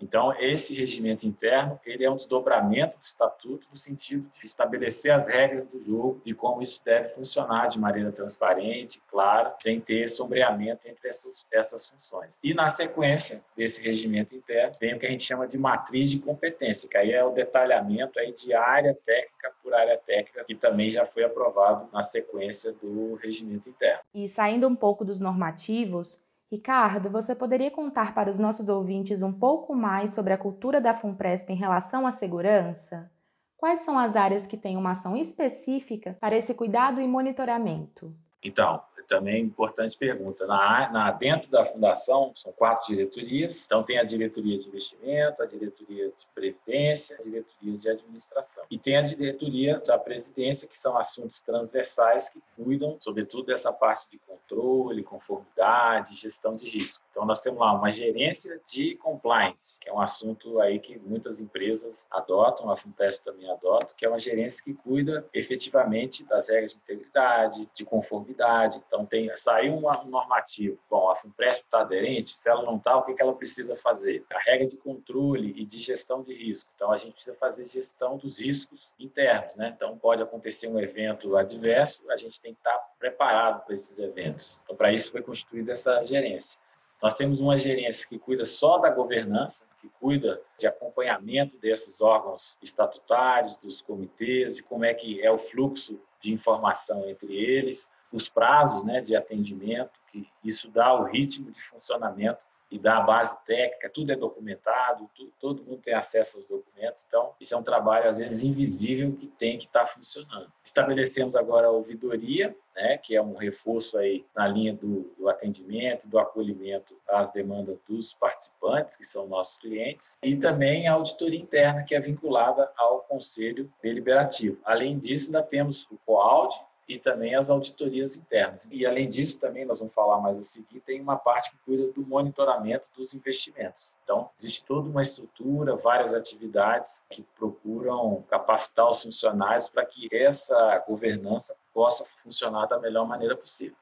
Então, 0.00 0.32
esse 0.38 0.74
regimento 0.74 1.26
interno 1.26 1.78
ele 1.84 2.04
é 2.04 2.10
um 2.10 2.16
desdobramento 2.16 2.98
do 2.98 3.02
estatuto 3.02 3.66
no 3.70 3.76
sentido 3.76 4.30
de 4.38 4.46
estabelecer 4.46 5.12
as 5.12 5.26
regras 5.26 5.66
do 5.66 5.82
jogo 5.82 6.20
e 6.24 6.32
como 6.32 6.62
isso 6.62 6.80
deve 6.84 7.08
funcionar 7.10 7.68
de 7.68 7.78
maneira 7.78 8.12
transparente, 8.12 9.00
clara, 9.08 9.56
sem 9.60 9.80
ter 9.80 10.08
sombreamento 10.08 10.86
entre 10.86 11.08
essas, 11.08 11.46
essas 11.50 11.86
funções. 11.86 12.38
E 12.42 12.54
na 12.60 12.68
sequência 12.68 13.42
desse 13.56 13.80
regimento 13.80 14.34
interno, 14.34 14.74
vem 14.80 14.94
o 14.94 14.98
que 14.98 15.06
a 15.06 15.10
gente 15.10 15.24
chama 15.24 15.46
de 15.46 15.56
matriz 15.56 16.10
de 16.10 16.18
competência, 16.18 16.88
que 16.88 16.96
aí 16.96 17.12
é 17.12 17.24
o 17.24 17.30
detalhamento 17.30 18.18
aí 18.18 18.32
de 18.32 18.52
área 18.52 18.94
técnica 19.06 19.52
por 19.62 19.72
área 19.72 19.98
técnica, 19.98 20.44
que 20.44 20.54
também 20.54 20.90
já 20.90 21.06
foi 21.06 21.24
aprovado 21.24 21.88
na 21.92 22.02
sequência 22.02 22.72
do 22.72 23.14
regimento 23.14 23.68
interno. 23.68 24.00
E 24.14 24.28
saindo 24.28 24.68
um 24.68 24.76
pouco 24.76 25.04
dos 25.04 25.20
normativos, 25.20 26.22
Ricardo, 26.50 27.08
você 27.08 27.34
poderia 27.34 27.70
contar 27.70 28.12
para 28.14 28.28
os 28.28 28.38
nossos 28.38 28.68
ouvintes 28.68 29.22
um 29.22 29.32
pouco 29.32 29.74
mais 29.74 30.12
sobre 30.12 30.32
a 30.32 30.38
cultura 30.38 30.80
da 30.80 30.96
FUNPRESP 30.96 31.52
em 31.52 31.56
relação 31.56 32.06
à 32.06 32.12
segurança? 32.12 33.10
Quais 33.56 33.82
são 33.82 33.98
as 33.98 34.16
áreas 34.16 34.46
que 34.46 34.56
têm 34.56 34.76
uma 34.76 34.92
ação 34.92 35.16
específica 35.16 36.16
para 36.20 36.36
esse 36.36 36.52
cuidado 36.54 37.00
e 37.00 37.06
monitoramento? 37.06 38.12
Então, 38.42 38.82
também 39.10 39.42
importante 39.42 39.98
pergunta. 39.98 40.46
Na, 40.46 40.88
na, 40.92 41.10
dentro 41.10 41.50
da 41.50 41.64
fundação, 41.64 42.32
são 42.36 42.52
quatro 42.52 42.94
diretorias. 42.94 43.64
Então, 43.66 43.82
tem 43.82 43.98
a 43.98 44.04
diretoria 44.04 44.56
de 44.56 44.68
investimento, 44.68 45.42
a 45.42 45.46
diretoria 45.46 46.06
de 46.06 46.26
previdência, 46.32 47.16
a 47.18 47.22
diretoria 47.22 47.76
de 47.76 47.88
administração. 47.88 48.64
E 48.70 48.78
tem 48.78 48.96
a 48.96 49.02
diretoria 49.02 49.80
da 49.80 49.98
presidência, 49.98 50.68
que 50.68 50.78
são 50.78 50.96
assuntos 50.96 51.40
transversais 51.40 52.30
que 52.30 52.40
cuidam, 52.56 52.96
sobretudo, 53.00 53.46
dessa 53.46 53.72
parte 53.72 54.08
de 54.08 54.18
controle, 54.18 55.02
conformidade, 55.02 56.14
gestão 56.14 56.54
de 56.54 56.68
risco. 56.68 57.02
Então, 57.10 57.26
nós 57.26 57.40
temos 57.40 57.58
lá 57.58 57.72
uma 57.72 57.90
gerência 57.90 58.60
de 58.68 58.94
compliance, 58.96 59.78
que 59.80 59.88
é 59.88 59.92
um 59.92 60.00
assunto 60.00 60.60
aí 60.60 60.78
que 60.78 60.98
muitas 61.00 61.40
empresas 61.40 62.06
adotam, 62.10 62.70
a 62.70 62.76
FUNPESP 62.76 63.24
também 63.24 63.50
adota, 63.50 63.92
que 63.96 64.06
é 64.06 64.08
uma 64.08 64.18
gerência 64.20 64.62
que 64.62 64.72
cuida 64.72 65.26
efetivamente 65.34 66.24
das 66.24 66.48
regras 66.48 66.72
de 66.72 66.78
integridade, 66.78 67.68
de 67.74 67.84
conformidade. 67.84 68.80
Então, 68.86 68.99
tem 69.04 69.34
saiu 69.36 69.74
um 69.74 69.80
normativo. 70.06 70.78
Bom, 70.88 71.10
a 71.10 71.16
FUNPRESP 71.16 71.64
está 71.64 71.80
aderente, 71.80 72.36
se 72.38 72.48
ela 72.48 72.62
não 72.62 72.76
está, 72.76 72.96
o 72.96 73.02
que, 73.04 73.14
que 73.14 73.22
ela 73.22 73.34
precisa 73.34 73.76
fazer? 73.76 74.24
A 74.30 74.38
regra 74.38 74.66
de 74.66 74.76
controle 74.76 75.52
e 75.56 75.64
de 75.64 75.78
gestão 75.78 76.22
de 76.22 76.34
risco. 76.34 76.70
Então, 76.74 76.92
a 76.92 76.98
gente 76.98 77.14
precisa 77.14 77.36
fazer 77.36 77.66
gestão 77.66 78.16
dos 78.16 78.40
riscos 78.40 78.92
internos, 78.98 79.54
né? 79.56 79.72
Então, 79.76 79.96
pode 79.98 80.22
acontecer 80.22 80.68
um 80.68 80.78
evento 80.78 81.36
adverso, 81.36 82.02
a 82.10 82.16
gente 82.16 82.40
tem 82.40 82.52
que 82.52 82.60
estar 82.60 82.72
tá 82.72 82.88
preparado 82.98 83.64
para 83.64 83.74
esses 83.74 83.98
eventos. 83.98 84.60
Então, 84.64 84.76
para 84.76 84.92
isso 84.92 85.10
foi 85.10 85.22
constituída 85.22 85.72
essa 85.72 86.04
gerência. 86.04 86.58
Nós 87.02 87.14
temos 87.14 87.40
uma 87.40 87.56
gerência 87.56 88.06
que 88.06 88.18
cuida 88.18 88.44
só 88.44 88.78
da 88.78 88.90
governança, 88.90 89.64
que 89.80 89.88
cuida 89.88 90.40
de 90.58 90.66
acompanhamento 90.66 91.56
desses 91.58 92.02
órgãos 92.02 92.58
estatutários, 92.62 93.56
dos 93.56 93.80
comitês, 93.80 94.56
de 94.56 94.62
como 94.62 94.84
é 94.84 94.92
que 94.92 95.22
é 95.22 95.30
o 95.30 95.38
fluxo 95.38 95.98
de 96.20 96.32
informação 96.32 97.08
entre 97.08 97.34
eles, 97.34 97.90
os 98.12 98.28
prazos 98.28 98.84
né, 98.84 99.00
de 99.00 99.14
atendimento, 99.16 99.98
que 100.10 100.28
isso 100.44 100.68
dá 100.70 100.94
o 100.94 101.04
ritmo 101.04 101.50
de 101.50 101.60
funcionamento 101.60 102.44
e 102.70 102.78
dá 102.78 102.98
a 102.98 103.00
base 103.00 103.36
técnica, 103.44 103.90
tudo 103.90 104.12
é 104.12 104.16
documentado, 104.16 105.10
tudo, 105.14 105.32
todo 105.40 105.64
mundo 105.64 105.82
tem 105.82 105.92
acesso 105.92 106.36
aos 106.36 106.46
documentos, 106.46 107.04
então 107.06 107.32
isso 107.40 107.52
é 107.52 107.56
um 107.56 107.62
trabalho 107.62 108.08
às 108.08 108.18
vezes 108.18 108.42
invisível 108.42 109.12
que 109.16 109.26
tem 109.26 109.58
que 109.58 109.66
estar 109.66 109.80
tá 109.80 109.86
funcionando. 109.86 110.50
Estabelecemos 110.62 111.34
agora 111.34 111.66
a 111.66 111.70
ouvidoria, 111.70 112.56
né, 112.76 112.96
que 112.98 113.16
é 113.16 113.20
um 113.20 113.34
reforço 113.34 113.98
aí 113.98 114.24
na 114.36 114.46
linha 114.46 114.72
do, 114.72 115.12
do 115.18 115.28
atendimento, 115.28 116.06
do 116.06 116.18
acolhimento 116.18 116.94
às 117.08 117.30
demandas 117.32 117.76
dos 117.88 118.14
participantes, 118.14 118.96
que 118.96 119.04
são 119.04 119.26
nossos 119.26 119.58
clientes, 119.58 120.16
e 120.22 120.36
também 120.36 120.86
a 120.86 120.92
auditoria 120.92 121.40
interna, 121.40 121.82
que 121.82 121.94
é 121.94 122.00
vinculada 122.00 122.70
ao 122.76 123.00
Conselho 123.00 123.70
Deliberativo. 123.82 124.58
Além 124.64 124.96
disso, 124.98 125.26
ainda 125.26 125.42
temos 125.42 125.88
o 125.90 125.98
COAUD, 126.06 126.54
e 126.90 126.98
também 126.98 127.36
as 127.36 127.48
auditorias 127.48 128.16
internas. 128.16 128.66
E, 128.68 128.84
além 128.84 129.08
disso, 129.08 129.38
também 129.38 129.64
nós 129.64 129.78
vamos 129.78 129.94
falar 129.94 130.20
mais 130.20 130.36
a 130.36 130.42
seguir, 130.42 130.80
tem 130.80 131.00
uma 131.00 131.16
parte 131.16 131.52
que 131.52 131.56
cuida 131.58 131.86
do 131.92 132.04
monitoramento 132.04 132.88
dos 132.96 133.14
investimentos. 133.14 133.94
Então, 134.02 134.28
existe 134.36 134.64
toda 134.64 134.88
uma 134.88 135.00
estrutura, 135.00 135.76
várias 135.76 136.12
atividades 136.12 137.04
que 137.08 137.22
procuram 137.38 138.24
capacitar 138.28 138.90
os 138.90 139.02
funcionários 139.04 139.68
para 139.68 139.86
que 139.86 140.08
essa 140.12 140.84
governança 140.88 141.54
possa 141.72 142.04
funcionar 142.04 142.66
da 142.66 142.80
melhor 142.80 143.06
maneira 143.06 143.36
possível. 143.36 143.76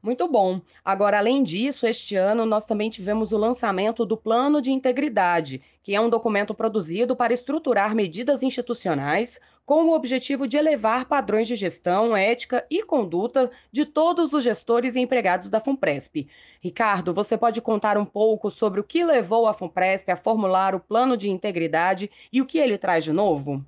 Muito 0.00 0.28
bom. 0.28 0.60
Agora, 0.84 1.18
além 1.18 1.42
disso, 1.42 1.86
este 1.86 2.14
ano 2.14 2.46
nós 2.46 2.64
também 2.64 2.88
tivemos 2.88 3.32
o 3.32 3.36
lançamento 3.36 4.06
do 4.06 4.16
Plano 4.16 4.62
de 4.62 4.70
Integridade, 4.70 5.60
que 5.82 5.94
é 5.94 6.00
um 6.00 6.08
documento 6.08 6.54
produzido 6.54 7.16
para 7.16 7.32
estruturar 7.32 7.96
medidas 7.96 8.42
institucionais 8.42 9.40
com 9.66 9.84
o 9.84 9.94
objetivo 9.94 10.46
de 10.46 10.56
elevar 10.56 11.04
padrões 11.04 11.48
de 11.48 11.56
gestão, 11.56 12.16
ética 12.16 12.64
e 12.70 12.82
conduta 12.82 13.50
de 13.72 13.84
todos 13.84 14.32
os 14.32 14.42
gestores 14.42 14.94
e 14.94 15.00
empregados 15.00 15.50
da 15.50 15.60
FUNPRESP. 15.60 16.28
Ricardo, 16.60 17.12
você 17.12 17.36
pode 17.36 17.60
contar 17.60 17.98
um 17.98 18.04
pouco 18.04 18.50
sobre 18.50 18.80
o 18.80 18.84
que 18.84 19.04
levou 19.04 19.46
a 19.46 19.52
FUNPRESP 19.52 20.12
a 20.12 20.16
formular 20.16 20.74
o 20.76 20.80
Plano 20.80 21.16
de 21.16 21.28
Integridade 21.28 22.10
e 22.32 22.40
o 22.40 22.46
que 22.46 22.58
ele 22.58 22.78
traz 22.78 23.02
de 23.02 23.12
novo? 23.12 23.62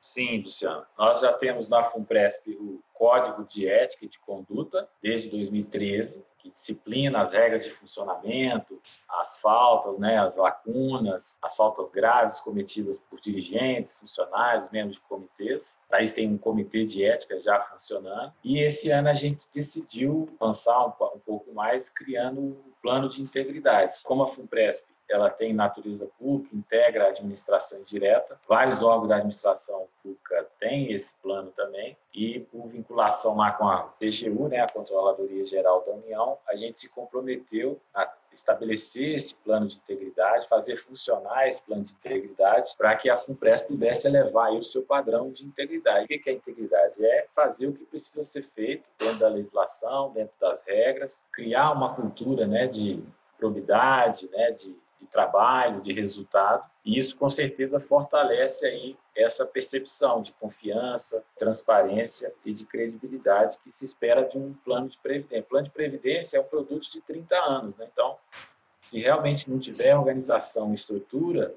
Sim, 0.00 0.42
Luciano. 0.42 0.86
Nós 0.98 1.20
já 1.20 1.32
temos 1.32 1.68
na 1.68 1.84
FUNPRESP 1.84 2.56
o 2.58 2.82
Código 2.94 3.44
de 3.44 3.68
Ética 3.68 4.06
e 4.06 4.08
de 4.08 4.18
Conduta, 4.18 4.88
desde 5.02 5.28
2013, 5.28 6.24
que 6.38 6.50
disciplina 6.50 7.20
as 7.20 7.32
regras 7.32 7.64
de 7.64 7.70
funcionamento, 7.70 8.80
as 9.08 9.38
faltas, 9.38 9.98
né, 9.98 10.18
as 10.18 10.36
lacunas, 10.36 11.38
as 11.42 11.54
faltas 11.54 11.90
graves 11.90 12.40
cometidas 12.40 12.98
por 12.98 13.20
dirigentes, 13.20 13.96
funcionários, 13.96 14.70
membros 14.70 14.96
de 14.96 15.02
comitês. 15.02 15.78
Para 15.88 16.00
isso 16.00 16.14
tem 16.14 16.28
um 16.28 16.38
comitê 16.38 16.84
de 16.86 17.04
ética 17.04 17.40
já 17.42 17.60
funcionando. 17.60 18.32
E 18.42 18.58
esse 18.58 18.90
ano 18.90 19.08
a 19.10 19.14
gente 19.14 19.46
decidiu 19.52 20.28
avançar 20.40 20.86
um, 20.86 20.92
um 21.14 21.20
pouco 21.20 21.52
mais, 21.52 21.90
criando 21.90 22.40
um 22.40 22.72
plano 22.82 23.08
de 23.08 23.20
integridade. 23.20 23.98
Como 24.02 24.22
a 24.22 24.28
FUNPRESP 24.28 24.90
ela 25.12 25.30
tem 25.30 25.52
natureza 25.52 26.08
pública, 26.18 26.54
integra 26.54 27.06
a 27.06 27.08
administração 27.08 27.82
direta. 27.82 28.38
Vários 28.48 28.82
órgãos 28.82 29.08
da 29.08 29.16
administração 29.16 29.88
pública 30.02 30.46
têm 30.58 30.92
esse 30.92 31.14
plano 31.16 31.50
também. 31.52 31.96
E 32.14 32.40
por 32.40 32.68
vinculação 32.68 33.36
lá 33.36 33.52
com 33.52 33.68
a 33.68 33.82
TGU, 33.98 34.48
né, 34.48 34.60
a 34.60 34.68
Controladoria 34.68 35.44
Geral 35.44 35.84
da 35.84 35.92
União, 35.92 36.38
a 36.48 36.56
gente 36.56 36.80
se 36.80 36.88
comprometeu 36.88 37.80
a 37.94 38.12
estabelecer 38.32 39.14
esse 39.14 39.34
plano 39.34 39.66
de 39.66 39.76
integridade, 39.76 40.48
fazer 40.48 40.76
funcionar 40.76 41.46
esse 41.48 41.62
plano 41.62 41.84
de 41.84 41.92
integridade 41.92 42.74
para 42.76 42.96
que 42.96 43.10
a 43.10 43.16
FUNPRES 43.16 43.62
pudesse 43.62 44.06
elevar 44.06 44.52
o 44.52 44.62
seu 44.62 44.82
padrão 44.82 45.30
de 45.30 45.44
integridade. 45.44 46.04
O 46.04 46.08
que 46.08 46.30
é 46.30 46.32
integridade? 46.32 47.04
É 47.04 47.26
fazer 47.34 47.66
o 47.66 47.72
que 47.72 47.84
precisa 47.84 48.22
ser 48.22 48.42
feito 48.42 48.84
dentro 48.98 49.18
da 49.18 49.28
legislação, 49.28 50.12
dentro 50.12 50.34
das 50.40 50.62
regras, 50.62 51.22
criar 51.32 51.72
uma 51.72 51.94
cultura 51.94 52.46
né, 52.46 52.66
de 52.66 53.02
probidade, 53.38 54.28
né, 54.30 54.52
de 54.52 54.76
de 55.00 55.06
trabalho, 55.06 55.80
de 55.80 55.92
resultado, 55.92 56.64
e 56.84 56.98
isso 56.98 57.16
com 57.16 57.28
certeza 57.30 57.80
fortalece 57.80 58.66
aí 58.66 58.96
essa 59.16 59.46
percepção 59.46 60.22
de 60.22 60.32
confiança, 60.32 61.24
transparência 61.38 62.32
e 62.44 62.52
de 62.52 62.64
credibilidade 62.64 63.58
que 63.62 63.70
se 63.70 63.84
espera 63.84 64.22
de 64.22 64.38
um 64.38 64.52
plano 64.52 64.88
de 64.88 64.98
previdência. 64.98 65.42
Plano 65.42 65.64
de 65.64 65.70
previdência 65.70 66.38
é 66.38 66.40
um 66.40 66.44
produto 66.44 66.90
de 66.90 67.00
30 67.00 67.36
anos, 67.36 67.76
né? 67.76 67.88
então, 67.92 68.16
se 68.82 69.00
realmente 69.00 69.50
não 69.50 69.58
tiver 69.58 69.96
organização 69.96 70.70
e 70.70 70.74
estrutura, 70.74 71.54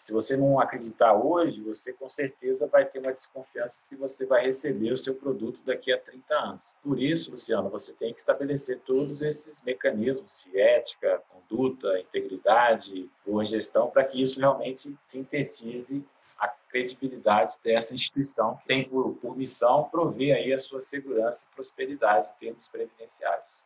se 0.00 0.12
você 0.12 0.36
não 0.36 0.58
acreditar 0.58 1.12
hoje, 1.14 1.60
você 1.60 1.92
com 1.92 2.08
certeza 2.08 2.66
vai 2.66 2.86
ter 2.86 3.00
uma 3.00 3.12
desconfiança 3.12 3.82
se 3.86 3.94
você 3.94 4.24
vai 4.24 4.42
receber 4.44 4.92
o 4.92 4.96
seu 4.96 5.14
produto 5.14 5.60
daqui 5.62 5.92
a 5.92 5.98
30 5.98 6.34
anos. 6.34 6.74
Por 6.82 6.98
isso, 6.98 7.30
Luciano, 7.30 7.68
você 7.68 7.92
tem 7.92 8.12
que 8.12 8.18
estabelecer 8.18 8.80
todos 8.80 9.22
esses 9.22 9.60
mecanismos 9.62 10.42
de 10.44 10.58
ética, 10.58 11.22
conduta, 11.28 12.00
integridade, 12.00 13.10
boa 13.26 13.44
gestão, 13.44 13.90
para 13.90 14.04
que 14.04 14.20
isso 14.22 14.40
realmente 14.40 14.96
sintetize 15.06 16.02
a 16.38 16.48
credibilidade 16.48 17.56
dessa 17.62 17.94
instituição 17.94 18.56
que 18.56 18.66
tem 18.66 18.88
por, 18.88 19.14
por 19.16 19.36
missão 19.36 19.84
prover 19.90 20.34
aí 20.34 20.50
a 20.52 20.58
sua 20.58 20.80
segurança 20.80 21.46
e 21.46 21.54
prosperidade 21.54 22.30
em 22.36 22.46
termos 22.46 22.68
previdenciários. 22.68 23.64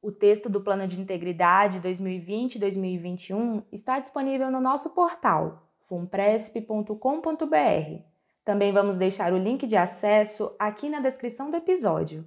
O 0.00 0.12
texto 0.12 0.48
do 0.48 0.60
Plano 0.60 0.86
de 0.86 1.00
Integridade 1.00 1.80
2020-2021 1.80 3.64
está 3.72 3.98
disponível 3.98 4.48
no 4.48 4.60
nosso 4.60 4.94
portal 4.94 5.68
fumpresp.com.br. 5.88 8.02
Também 8.44 8.72
vamos 8.72 8.96
deixar 8.96 9.32
o 9.32 9.38
link 9.38 9.66
de 9.66 9.76
acesso 9.76 10.54
aqui 10.56 10.88
na 10.88 11.00
descrição 11.00 11.50
do 11.50 11.56
episódio. 11.56 12.24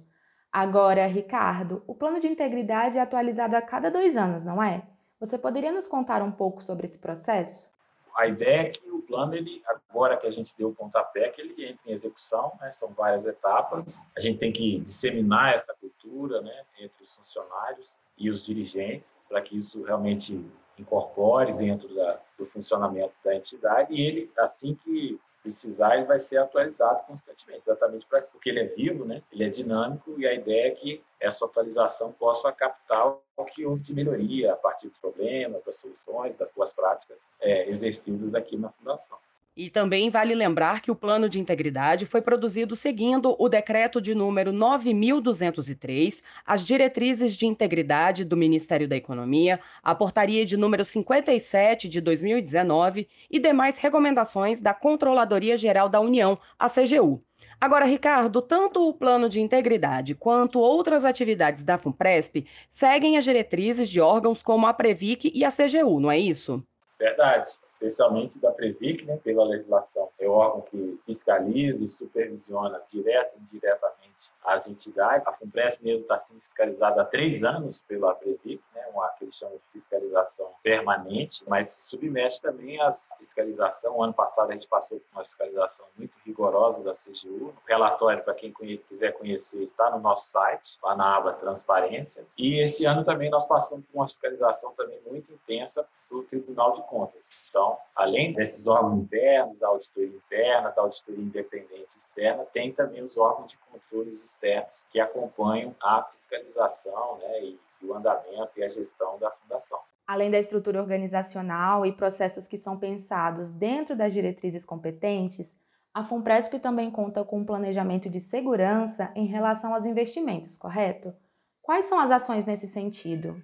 Agora, 0.52 1.06
Ricardo, 1.06 1.82
o 1.86 1.94
plano 1.94 2.20
de 2.20 2.28
integridade 2.28 2.98
é 2.98 3.00
atualizado 3.00 3.56
a 3.56 3.62
cada 3.62 3.90
dois 3.90 4.18
anos, 4.18 4.44
não 4.44 4.62
é? 4.62 4.82
Você 5.18 5.38
poderia 5.38 5.72
nos 5.72 5.88
contar 5.88 6.22
um 6.22 6.30
pouco 6.30 6.62
sobre 6.62 6.84
esse 6.84 6.98
processo? 6.98 7.71
A 8.16 8.26
ideia 8.26 8.62
é 8.62 8.70
que 8.70 8.90
o 8.90 9.02
plano, 9.02 9.34
ele, 9.34 9.62
agora 9.66 10.16
que 10.16 10.26
a 10.26 10.30
gente 10.30 10.54
deu 10.56 10.68
o 10.68 10.74
pontapé, 10.74 11.28
que 11.30 11.40
ele 11.40 11.66
entre 11.66 11.90
em 11.90 11.92
execução, 11.92 12.52
né? 12.60 12.70
são 12.70 12.92
várias 12.92 13.26
etapas. 13.26 14.04
A 14.16 14.20
gente 14.20 14.38
tem 14.38 14.52
que 14.52 14.80
disseminar 14.80 15.54
essa 15.54 15.74
cultura 15.74 16.40
né? 16.42 16.64
entre 16.78 17.04
os 17.04 17.14
funcionários 17.14 17.98
e 18.18 18.28
os 18.28 18.44
dirigentes, 18.44 19.20
para 19.28 19.40
que 19.40 19.56
isso 19.56 19.82
realmente 19.82 20.44
incorpore 20.78 21.52
dentro 21.52 21.94
da, 21.94 22.20
do 22.38 22.44
funcionamento 22.44 23.14
da 23.24 23.34
entidade. 23.34 23.94
E 23.94 24.00
ele, 24.00 24.30
assim 24.38 24.74
que 24.74 25.18
precisar, 25.42 25.96
ele 25.96 26.06
vai 26.06 26.18
ser 26.18 26.38
atualizado 26.38 27.04
constantemente, 27.06 27.62
exatamente 27.62 28.06
pra, 28.06 28.22
porque 28.30 28.48
ele 28.48 28.60
é 28.60 28.66
vivo, 28.66 29.04
né? 29.04 29.22
ele 29.32 29.44
é 29.44 29.48
dinâmico, 29.48 30.18
e 30.18 30.26
a 30.26 30.32
ideia 30.32 30.68
é 30.68 30.70
que 30.70 31.04
essa 31.20 31.44
atualização 31.44 32.12
possa 32.12 32.52
captar 32.52 33.16
o 33.36 33.44
que 33.44 33.66
houve 33.66 33.82
de 33.82 33.94
melhoria 33.94 34.52
a 34.52 34.56
partir 34.56 34.88
dos 34.88 35.00
problemas, 35.00 35.62
das 35.62 35.76
soluções, 35.76 36.34
das 36.34 36.50
boas 36.52 36.72
práticas 36.72 37.28
é, 37.40 37.68
exercidas 37.68 38.34
aqui 38.34 38.56
na 38.56 38.70
Fundação. 38.70 39.18
E 39.54 39.68
também 39.68 40.08
vale 40.08 40.34
lembrar 40.34 40.80
que 40.80 40.90
o 40.90 40.96
plano 40.96 41.28
de 41.28 41.38
integridade 41.38 42.06
foi 42.06 42.22
produzido 42.22 42.74
seguindo 42.74 43.36
o 43.38 43.50
decreto 43.50 44.00
de 44.00 44.14
número 44.14 44.50
9203, 44.50 46.22
as 46.46 46.64
diretrizes 46.64 47.36
de 47.36 47.46
integridade 47.46 48.24
do 48.24 48.34
Ministério 48.34 48.88
da 48.88 48.96
Economia, 48.96 49.60
a 49.82 49.94
portaria 49.94 50.46
de 50.46 50.56
número 50.56 50.86
57 50.86 51.86
de 51.86 52.00
2019 52.00 53.06
e 53.30 53.38
demais 53.38 53.76
recomendações 53.76 54.58
da 54.58 54.72
Controladoria 54.72 55.54
Geral 55.54 55.86
da 55.86 56.00
União, 56.00 56.38
a 56.58 56.70
CGU. 56.70 57.22
Agora, 57.60 57.84
Ricardo, 57.84 58.40
tanto 58.40 58.88
o 58.88 58.94
plano 58.94 59.28
de 59.28 59.38
integridade 59.38 60.14
quanto 60.14 60.58
outras 60.60 61.04
atividades 61.04 61.62
da 61.62 61.76
FUNPRESP 61.76 62.46
seguem 62.70 63.18
as 63.18 63.24
diretrizes 63.24 63.90
de 63.90 64.00
órgãos 64.00 64.42
como 64.42 64.66
a 64.66 64.72
Previc 64.72 65.30
e 65.34 65.44
a 65.44 65.52
CGU, 65.52 66.00
não 66.00 66.10
é 66.10 66.18
isso? 66.18 66.64
Verdade, 67.02 67.50
especialmente 67.66 68.38
da 68.38 68.52
Previc, 68.52 69.04
né, 69.04 69.16
pela 69.24 69.44
legislação. 69.44 70.08
É 70.20 70.28
o 70.28 70.30
órgão 70.30 70.60
que 70.60 71.00
fiscaliza 71.04 71.82
e 71.82 71.88
supervisiona 71.88 72.80
direto 72.86 73.36
e 73.36 73.42
indiretamente 73.42 74.30
as 74.44 74.68
entidades. 74.68 75.26
A 75.26 75.32
FUNPRESP 75.32 75.82
mesmo 75.82 76.02
está 76.02 76.16
sendo 76.16 76.38
fiscalizada 76.38 77.02
há 77.02 77.04
três 77.04 77.42
anos 77.42 77.82
pela 77.88 78.14
Previc, 78.14 78.62
né, 78.72 78.86
uma 78.94 79.08
que 79.18 79.24
eles 79.24 79.34
chamam 79.34 79.56
de 79.56 79.72
fiscalização 79.72 80.48
permanente, 80.62 81.42
mas 81.48 81.70
se 81.70 81.88
submete 81.88 82.40
também 82.40 82.80
às 82.80 83.12
fiscalização. 83.18 83.96
O 83.96 84.04
ano 84.04 84.14
passado 84.14 84.50
a 84.50 84.52
gente 84.52 84.68
passou 84.68 85.00
por 85.00 85.18
uma 85.18 85.24
fiscalização 85.24 85.84
muito 85.98 86.14
rigorosa 86.24 86.84
da 86.84 86.92
CGU. 86.92 87.48
O 87.48 87.54
relatório, 87.66 88.22
para 88.22 88.34
quem 88.34 88.52
quiser 88.88 89.10
conhecer, 89.14 89.60
está 89.60 89.90
no 89.90 89.98
nosso 89.98 90.30
site, 90.30 90.78
lá 90.80 90.94
na 90.94 91.16
aba 91.16 91.32
Transparência. 91.32 92.24
E 92.38 92.62
esse 92.62 92.84
ano 92.84 93.04
também 93.04 93.28
nós 93.28 93.44
passamos 93.44 93.84
por 93.86 93.98
uma 93.98 94.06
fiscalização 94.06 94.72
também 94.74 95.00
muito 95.04 95.32
intensa 95.32 95.84
do 96.12 96.22
Tribunal 96.22 96.72
de 96.72 96.82
Contas. 96.92 97.46
Então, 97.48 97.78
além 97.96 98.34
desses 98.34 98.66
órgãos 98.66 99.04
internos, 99.04 99.58
da 99.58 99.68
auditoria 99.68 100.14
interna, 100.14 100.68
da 100.68 100.82
auditoria 100.82 101.24
independente 101.24 101.96
externa, 101.96 102.44
tem 102.52 102.70
também 102.70 103.02
os 103.02 103.16
órgãos 103.16 103.52
de 103.52 103.56
controles 103.56 104.22
externos 104.22 104.84
que 104.90 105.00
acompanham 105.00 105.74
a 105.82 106.02
fiscalização 106.02 107.16
né, 107.16 107.44
e 107.44 107.58
o 107.82 107.94
andamento 107.94 108.50
e 108.58 108.62
a 108.62 108.68
gestão 108.68 109.18
da 109.18 109.30
fundação. 109.30 109.78
Além 110.06 110.30
da 110.30 110.38
estrutura 110.38 110.82
organizacional 110.82 111.86
e 111.86 111.92
processos 111.92 112.46
que 112.46 112.58
são 112.58 112.78
pensados 112.78 113.52
dentro 113.52 113.96
das 113.96 114.12
diretrizes 114.12 114.62
competentes, 114.62 115.56
a 115.94 116.04
FUNPRESP 116.04 116.58
também 116.58 116.90
conta 116.90 117.24
com 117.24 117.38
um 117.38 117.46
planejamento 117.46 118.10
de 118.10 118.20
segurança 118.20 119.10
em 119.14 119.24
relação 119.24 119.74
aos 119.74 119.86
investimentos, 119.86 120.58
correto? 120.58 121.14
Quais 121.62 121.86
são 121.86 121.98
as 121.98 122.10
ações 122.10 122.44
nesse 122.44 122.68
sentido? 122.68 123.42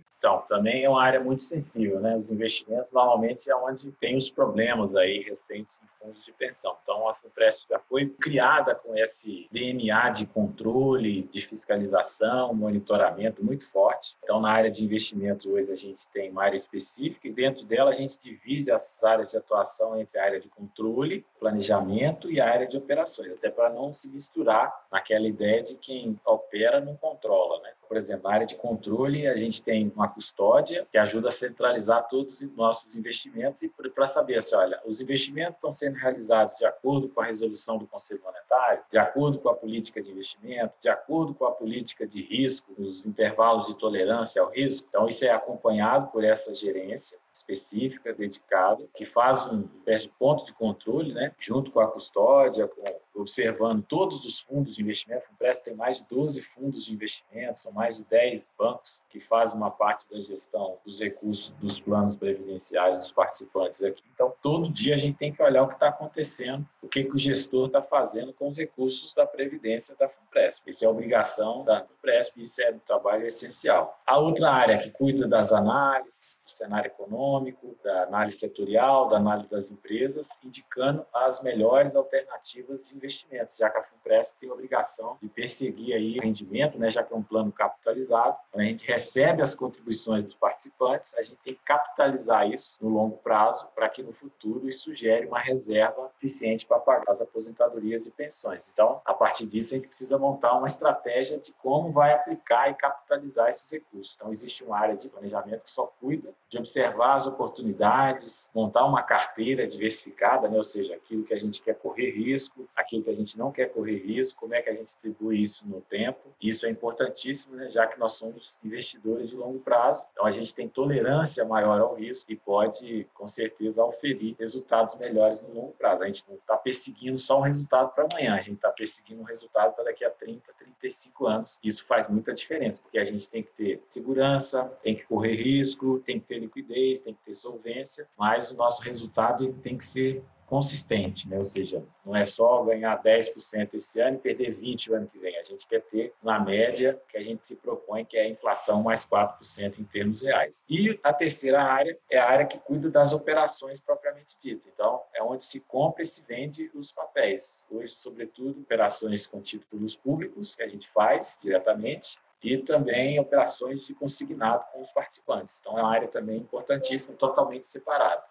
Também 0.48 0.84
é 0.84 0.88
uma 0.88 1.02
área 1.02 1.20
muito 1.20 1.42
sensível, 1.42 1.98
né? 2.00 2.16
Os 2.16 2.30
investimentos 2.30 2.92
normalmente 2.92 3.50
é 3.50 3.56
onde 3.56 3.90
tem 3.92 4.16
os 4.16 4.28
problemas 4.28 4.94
aí 4.94 5.22
recentes 5.22 5.80
em 5.82 5.86
fundos 5.98 6.24
de 6.24 6.32
pensão. 6.32 6.76
Então, 6.82 7.08
a 7.08 7.14
FUNPRESP 7.14 7.66
já 7.70 7.78
foi 7.78 8.06
criada 8.06 8.74
com 8.74 8.94
esse 8.96 9.48
DNA 9.50 10.10
de 10.10 10.26
controle, 10.26 11.22
de 11.22 11.40
fiscalização, 11.40 12.54
monitoramento 12.54 13.44
muito 13.44 13.70
forte. 13.70 14.16
Então, 14.22 14.40
na 14.40 14.50
área 14.50 14.70
de 14.70 14.84
investimento 14.84 15.50
hoje 15.50 15.72
a 15.72 15.76
gente 15.76 16.06
tem 16.08 16.30
uma 16.30 16.44
área 16.44 16.56
específica 16.56 17.26
e 17.26 17.32
dentro 17.32 17.64
dela 17.64 17.90
a 17.90 17.94
gente 17.94 18.18
divide 18.20 18.70
as 18.70 19.02
áreas 19.02 19.30
de 19.30 19.36
atuação 19.36 19.98
entre 19.98 20.18
a 20.18 20.24
área 20.24 20.40
de 20.40 20.48
controle, 20.48 21.24
planejamento 21.38 22.30
e 22.30 22.40
a 22.40 22.48
área 22.48 22.66
de 22.66 22.76
operações, 22.76 23.32
até 23.32 23.50
para 23.50 23.70
não 23.70 23.92
se 23.92 24.08
misturar 24.08 24.86
naquela 24.90 25.26
ideia 25.26 25.62
de 25.62 25.74
quem 25.76 26.18
opera 26.24 26.80
não 26.80 26.96
controla, 26.96 27.60
né? 27.62 27.72
Por 27.88 27.96
exemplo, 27.96 28.28
na 28.28 28.34
área 28.34 28.46
de 28.46 28.54
controle, 28.54 29.26
a 29.26 29.36
gente 29.36 29.62
tem 29.62 29.90
uma 29.94 30.08
custódia 30.18 30.84
que 30.90 30.98
ajuda 30.98 31.28
a 31.28 31.30
centralizar 31.30 32.08
todos 32.08 32.40
os 32.40 32.56
nossos 32.56 32.92
investimentos 32.92 33.62
e 33.62 33.68
para 33.68 34.06
saber 34.08 34.38
assim, 34.38 34.56
olha, 34.56 34.80
os 34.84 35.00
investimentos 35.00 35.54
estão 35.54 35.72
sendo 35.72 35.94
realizados 35.94 36.58
de 36.58 36.64
acordo 36.64 37.08
com 37.08 37.20
a 37.20 37.24
resolução 37.24 37.78
do 37.78 37.86
Conselho 37.86 38.20
Monetário, 38.24 38.82
de 38.90 38.98
acordo 38.98 39.38
com 39.38 39.48
a 39.48 39.54
política 39.54 40.02
de 40.02 40.10
investimento, 40.10 40.74
de 40.80 40.88
acordo 40.88 41.32
com 41.34 41.44
a 41.44 41.52
política 41.52 42.04
de 42.04 42.20
risco, 42.20 42.74
os 42.76 43.06
intervalos 43.06 43.68
de 43.68 43.76
tolerância 43.76 44.42
ao 44.42 44.50
risco. 44.50 44.88
Então, 44.88 45.06
isso 45.06 45.24
é 45.24 45.30
acompanhado 45.30 46.08
por 46.08 46.24
essa 46.24 46.52
gerência 46.52 47.16
específica, 47.38 48.12
dedicada, 48.12 48.86
que 48.94 49.04
faz 49.04 49.44
um 49.46 49.68
de 49.86 50.08
ponto 50.18 50.44
de 50.44 50.52
controle, 50.52 51.14
né, 51.14 51.32
junto 51.38 51.70
com 51.70 51.80
a 51.80 51.88
custódia, 51.88 52.68
com, 52.68 52.84
observando 53.20 53.82
todos 53.82 54.24
os 54.24 54.40
fundos 54.40 54.76
de 54.76 54.82
investimento. 54.82 55.24
O 55.24 55.28
Funpresp 55.28 55.64
tem 55.64 55.74
mais 55.74 55.98
de 55.98 56.08
12 56.08 56.40
fundos 56.42 56.84
de 56.84 56.92
investimento, 56.92 57.58
são 57.58 57.72
mais 57.72 57.96
de 57.96 58.04
10 58.04 58.50
bancos 58.56 59.02
que 59.08 59.20
fazem 59.20 59.56
uma 59.56 59.70
parte 59.70 60.08
da 60.10 60.20
gestão 60.20 60.78
dos 60.84 61.00
recursos 61.00 61.50
dos 61.60 61.80
planos 61.80 62.16
previdenciários 62.16 62.98
dos 62.98 63.12
participantes 63.12 63.82
aqui. 63.82 64.02
Então, 64.14 64.32
todo 64.42 64.70
dia 64.70 64.94
a 64.94 64.98
gente 64.98 65.16
tem 65.16 65.32
que 65.32 65.42
olhar 65.42 65.62
o 65.62 65.68
que 65.68 65.74
está 65.74 65.88
acontecendo, 65.88 66.66
o 66.82 66.88
que, 66.88 67.04
que 67.04 67.14
o 67.14 67.18
gestor 67.18 67.66
está 67.66 67.82
fazendo 67.82 68.32
com 68.32 68.48
os 68.48 68.58
recursos 68.58 69.14
da 69.14 69.26
Previdência 69.26 69.96
da 69.96 70.08
FUNPRESP. 70.08 70.70
Isso 70.70 70.84
é 70.84 70.88
obrigação 70.88 71.64
da 71.64 71.84
FUNPRESP, 71.84 72.40
isso 72.40 72.62
é 72.62 72.70
um 72.70 72.78
trabalho 72.78 73.26
essencial. 73.26 73.98
A 74.06 74.18
outra 74.18 74.50
área 74.50 74.78
que 74.78 74.90
cuida 74.90 75.26
das 75.26 75.52
análises, 75.52 76.37
cenário 76.58 76.88
econômico, 76.88 77.76
da 77.82 78.04
análise 78.04 78.38
setorial, 78.38 79.08
da 79.08 79.16
análise 79.16 79.48
das 79.48 79.70
empresas, 79.70 80.38
indicando 80.44 81.06
as 81.14 81.40
melhores 81.42 81.94
alternativas 81.96 82.82
de 82.84 82.94
investimento, 82.94 83.52
já 83.56 83.70
que 83.70 83.78
a 83.78 83.82
FUNPRESP 83.82 84.38
tem 84.40 84.50
a 84.50 84.52
obrigação 84.52 85.16
de 85.22 85.28
perseguir 85.28 85.94
aí 85.94 86.18
rendimento, 86.18 86.78
né, 86.78 86.90
já 86.90 87.02
que 87.02 87.12
é 87.12 87.16
um 87.16 87.22
plano 87.22 87.52
capitalizado. 87.52 88.36
Quando 88.50 88.62
a 88.62 88.66
gente 88.66 88.86
recebe 88.86 89.42
as 89.42 89.54
contribuições 89.54 90.24
dos 90.24 90.34
participantes, 90.34 91.14
a 91.14 91.22
gente 91.22 91.38
tem 91.44 91.54
que 91.54 91.62
capitalizar 91.64 92.48
isso 92.48 92.76
no 92.80 92.88
longo 92.88 93.18
prazo 93.18 93.68
para 93.74 93.88
que 93.88 94.02
no 94.02 94.12
futuro 94.12 94.68
isso 94.68 94.94
gere 94.94 95.26
uma 95.26 95.38
reserva 95.38 96.10
eficiente 96.18 96.66
para 96.66 96.78
pagar 96.78 97.10
as 97.12 97.20
aposentadorias 97.20 98.06
e 98.06 98.10
pensões. 98.10 98.68
Então, 98.72 99.00
a 99.04 99.14
partir 99.14 99.46
disso, 99.46 99.74
a 99.74 99.78
gente 99.78 99.88
precisa 99.88 100.18
montar 100.18 100.54
uma 100.54 100.66
estratégia 100.66 101.38
de 101.38 101.52
como 101.52 101.92
vai 101.92 102.12
aplicar 102.12 102.70
e 102.70 102.74
capitalizar 102.74 103.48
esses 103.48 103.70
recursos. 103.70 104.14
Então, 104.16 104.32
existe 104.32 104.64
uma 104.64 104.78
área 104.78 104.96
de 104.96 105.08
planejamento 105.08 105.64
que 105.64 105.70
só 105.70 105.86
cuida 106.00 106.34
de 106.48 106.58
observar 106.58 107.16
as 107.16 107.26
oportunidades, 107.26 108.48
montar 108.54 108.84
uma 108.86 109.02
carteira 109.02 109.66
diversificada, 109.66 110.48
né? 110.48 110.56
ou 110.56 110.64
seja, 110.64 110.94
aquilo 110.94 111.24
que 111.24 111.34
a 111.34 111.38
gente 111.38 111.60
quer 111.60 111.74
correr 111.74 112.10
risco, 112.10 112.66
aquilo 112.74 113.04
que 113.04 113.10
a 113.10 113.14
gente 113.14 113.38
não 113.38 113.52
quer 113.52 113.66
correr 113.66 113.98
risco, 113.98 114.40
como 114.40 114.54
é 114.54 114.62
que 114.62 114.70
a 114.70 114.72
gente 114.72 114.86
distribui 114.86 115.40
isso 115.40 115.66
no 115.66 115.82
tempo. 115.82 116.20
Isso 116.40 116.64
é 116.64 116.70
importantíssimo, 116.70 117.54
né? 117.54 117.68
já 117.70 117.86
que 117.86 117.98
nós 117.98 118.12
somos 118.12 118.58
investidores 118.64 119.30
de 119.30 119.36
longo 119.36 119.58
prazo. 119.58 120.06
Então, 120.12 120.24
a 120.24 120.30
gente 120.30 120.54
tem 120.54 120.68
tolerância 120.68 121.44
maior 121.44 121.80
ao 121.80 121.94
risco 121.94 122.32
e 122.32 122.36
pode, 122.36 123.06
com 123.12 123.28
certeza, 123.28 123.84
oferir 123.84 124.34
resultados 124.38 124.96
melhores 124.96 125.42
no 125.42 125.52
longo 125.52 125.72
prazo. 125.72 126.02
A 126.02 126.06
gente 126.06 126.24
não 126.28 126.36
está 126.36 126.56
perseguindo 126.56 127.18
só 127.18 127.38
um 127.38 127.42
resultado 127.42 127.92
para 127.94 128.08
amanhã, 128.10 128.34
a 128.34 128.40
gente 128.40 128.56
está 128.56 128.70
perseguindo 128.70 129.20
um 129.20 129.24
resultado 129.24 129.74
para 129.74 129.84
daqui 129.84 130.04
a 130.04 130.10
30, 130.10 130.50
35 130.54 131.26
anos. 131.26 131.58
Isso 131.62 131.84
faz 131.84 132.08
muita 132.08 132.32
diferença, 132.32 132.80
porque 132.80 132.98
a 132.98 133.04
gente 133.04 133.28
tem 133.28 133.42
que 133.42 133.50
ter 133.52 133.82
segurança, 133.88 134.64
tem 134.82 134.96
que 134.96 135.04
correr 135.04 135.34
risco, 135.34 135.98
tem 136.00 136.18
que 136.18 136.26
ter 136.26 136.37
liquidez, 136.38 137.00
tem 137.00 137.14
que 137.14 137.22
ter 137.24 137.34
solvência, 137.34 138.08
mas 138.16 138.50
o 138.50 138.54
nosso 138.54 138.82
resultado 138.82 139.52
tem 139.62 139.76
que 139.76 139.84
ser 139.84 140.22
consistente, 140.48 141.28
né? 141.28 141.36
ou 141.36 141.44
seja, 141.44 141.84
não 142.04 142.16
é 142.16 142.24
só 142.24 142.64
ganhar 142.64 143.00
10% 143.02 143.74
esse 143.74 144.00
ano 144.00 144.16
e 144.16 144.18
perder 144.18 144.56
20% 144.56 144.88
o 144.88 144.94
ano 144.94 145.06
que 145.06 145.18
vem. 145.18 145.36
A 145.38 145.42
gente 145.42 145.66
quer 145.66 145.82
ter 145.82 146.14
uma 146.22 146.40
média 146.40 146.98
que 147.06 147.18
a 147.18 147.22
gente 147.22 147.46
se 147.46 147.54
propõe, 147.54 148.04
que 148.04 148.16
é 148.16 148.22
a 148.22 148.28
inflação 148.28 148.82
mais 148.82 149.04
4% 149.04 149.78
em 149.78 149.84
termos 149.84 150.22
reais. 150.22 150.64
E 150.68 150.98
a 151.02 151.12
terceira 151.12 151.62
área 151.62 151.96
é 152.10 152.18
a 152.18 152.30
área 152.30 152.46
que 152.46 152.58
cuida 152.58 152.90
das 152.90 153.12
operações 153.12 153.78
propriamente 153.78 154.38
dita. 154.40 154.66
Então, 154.72 155.02
é 155.14 155.22
onde 155.22 155.44
se 155.44 155.60
compra 155.60 156.02
e 156.02 156.06
se 156.06 156.22
vende 156.22 156.70
os 156.74 156.90
papéis. 156.92 157.66
Hoje, 157.70 157.92
sobretudo, 157.92 158.60
operações 158.60 159.26
com 159.26 159.42
títulos 159.42 159.94
públicos, 159.96 160.56
que 160.56 160.62
a 160.62 160.68
gente 160.68 160.88
faz 160.88 161.38
diretamente, 161.42 162.18
e 162.42 162.58
também 162.58 163.18
operações 163.18 163.86
de 163.86 163.94
consignado 163.94 164.64
com 164.72 164.80
os 164.80 164.92
participantes. 164.92 165.60
Então, 165.60 165.78
é 165.78 165.82
uma 165.82 165.90
área 165.90 166.08
também 166.08 166.38
importantíssima, 166.38 167.14
totalmente 167.16 167.66
separada. 167.66 168.22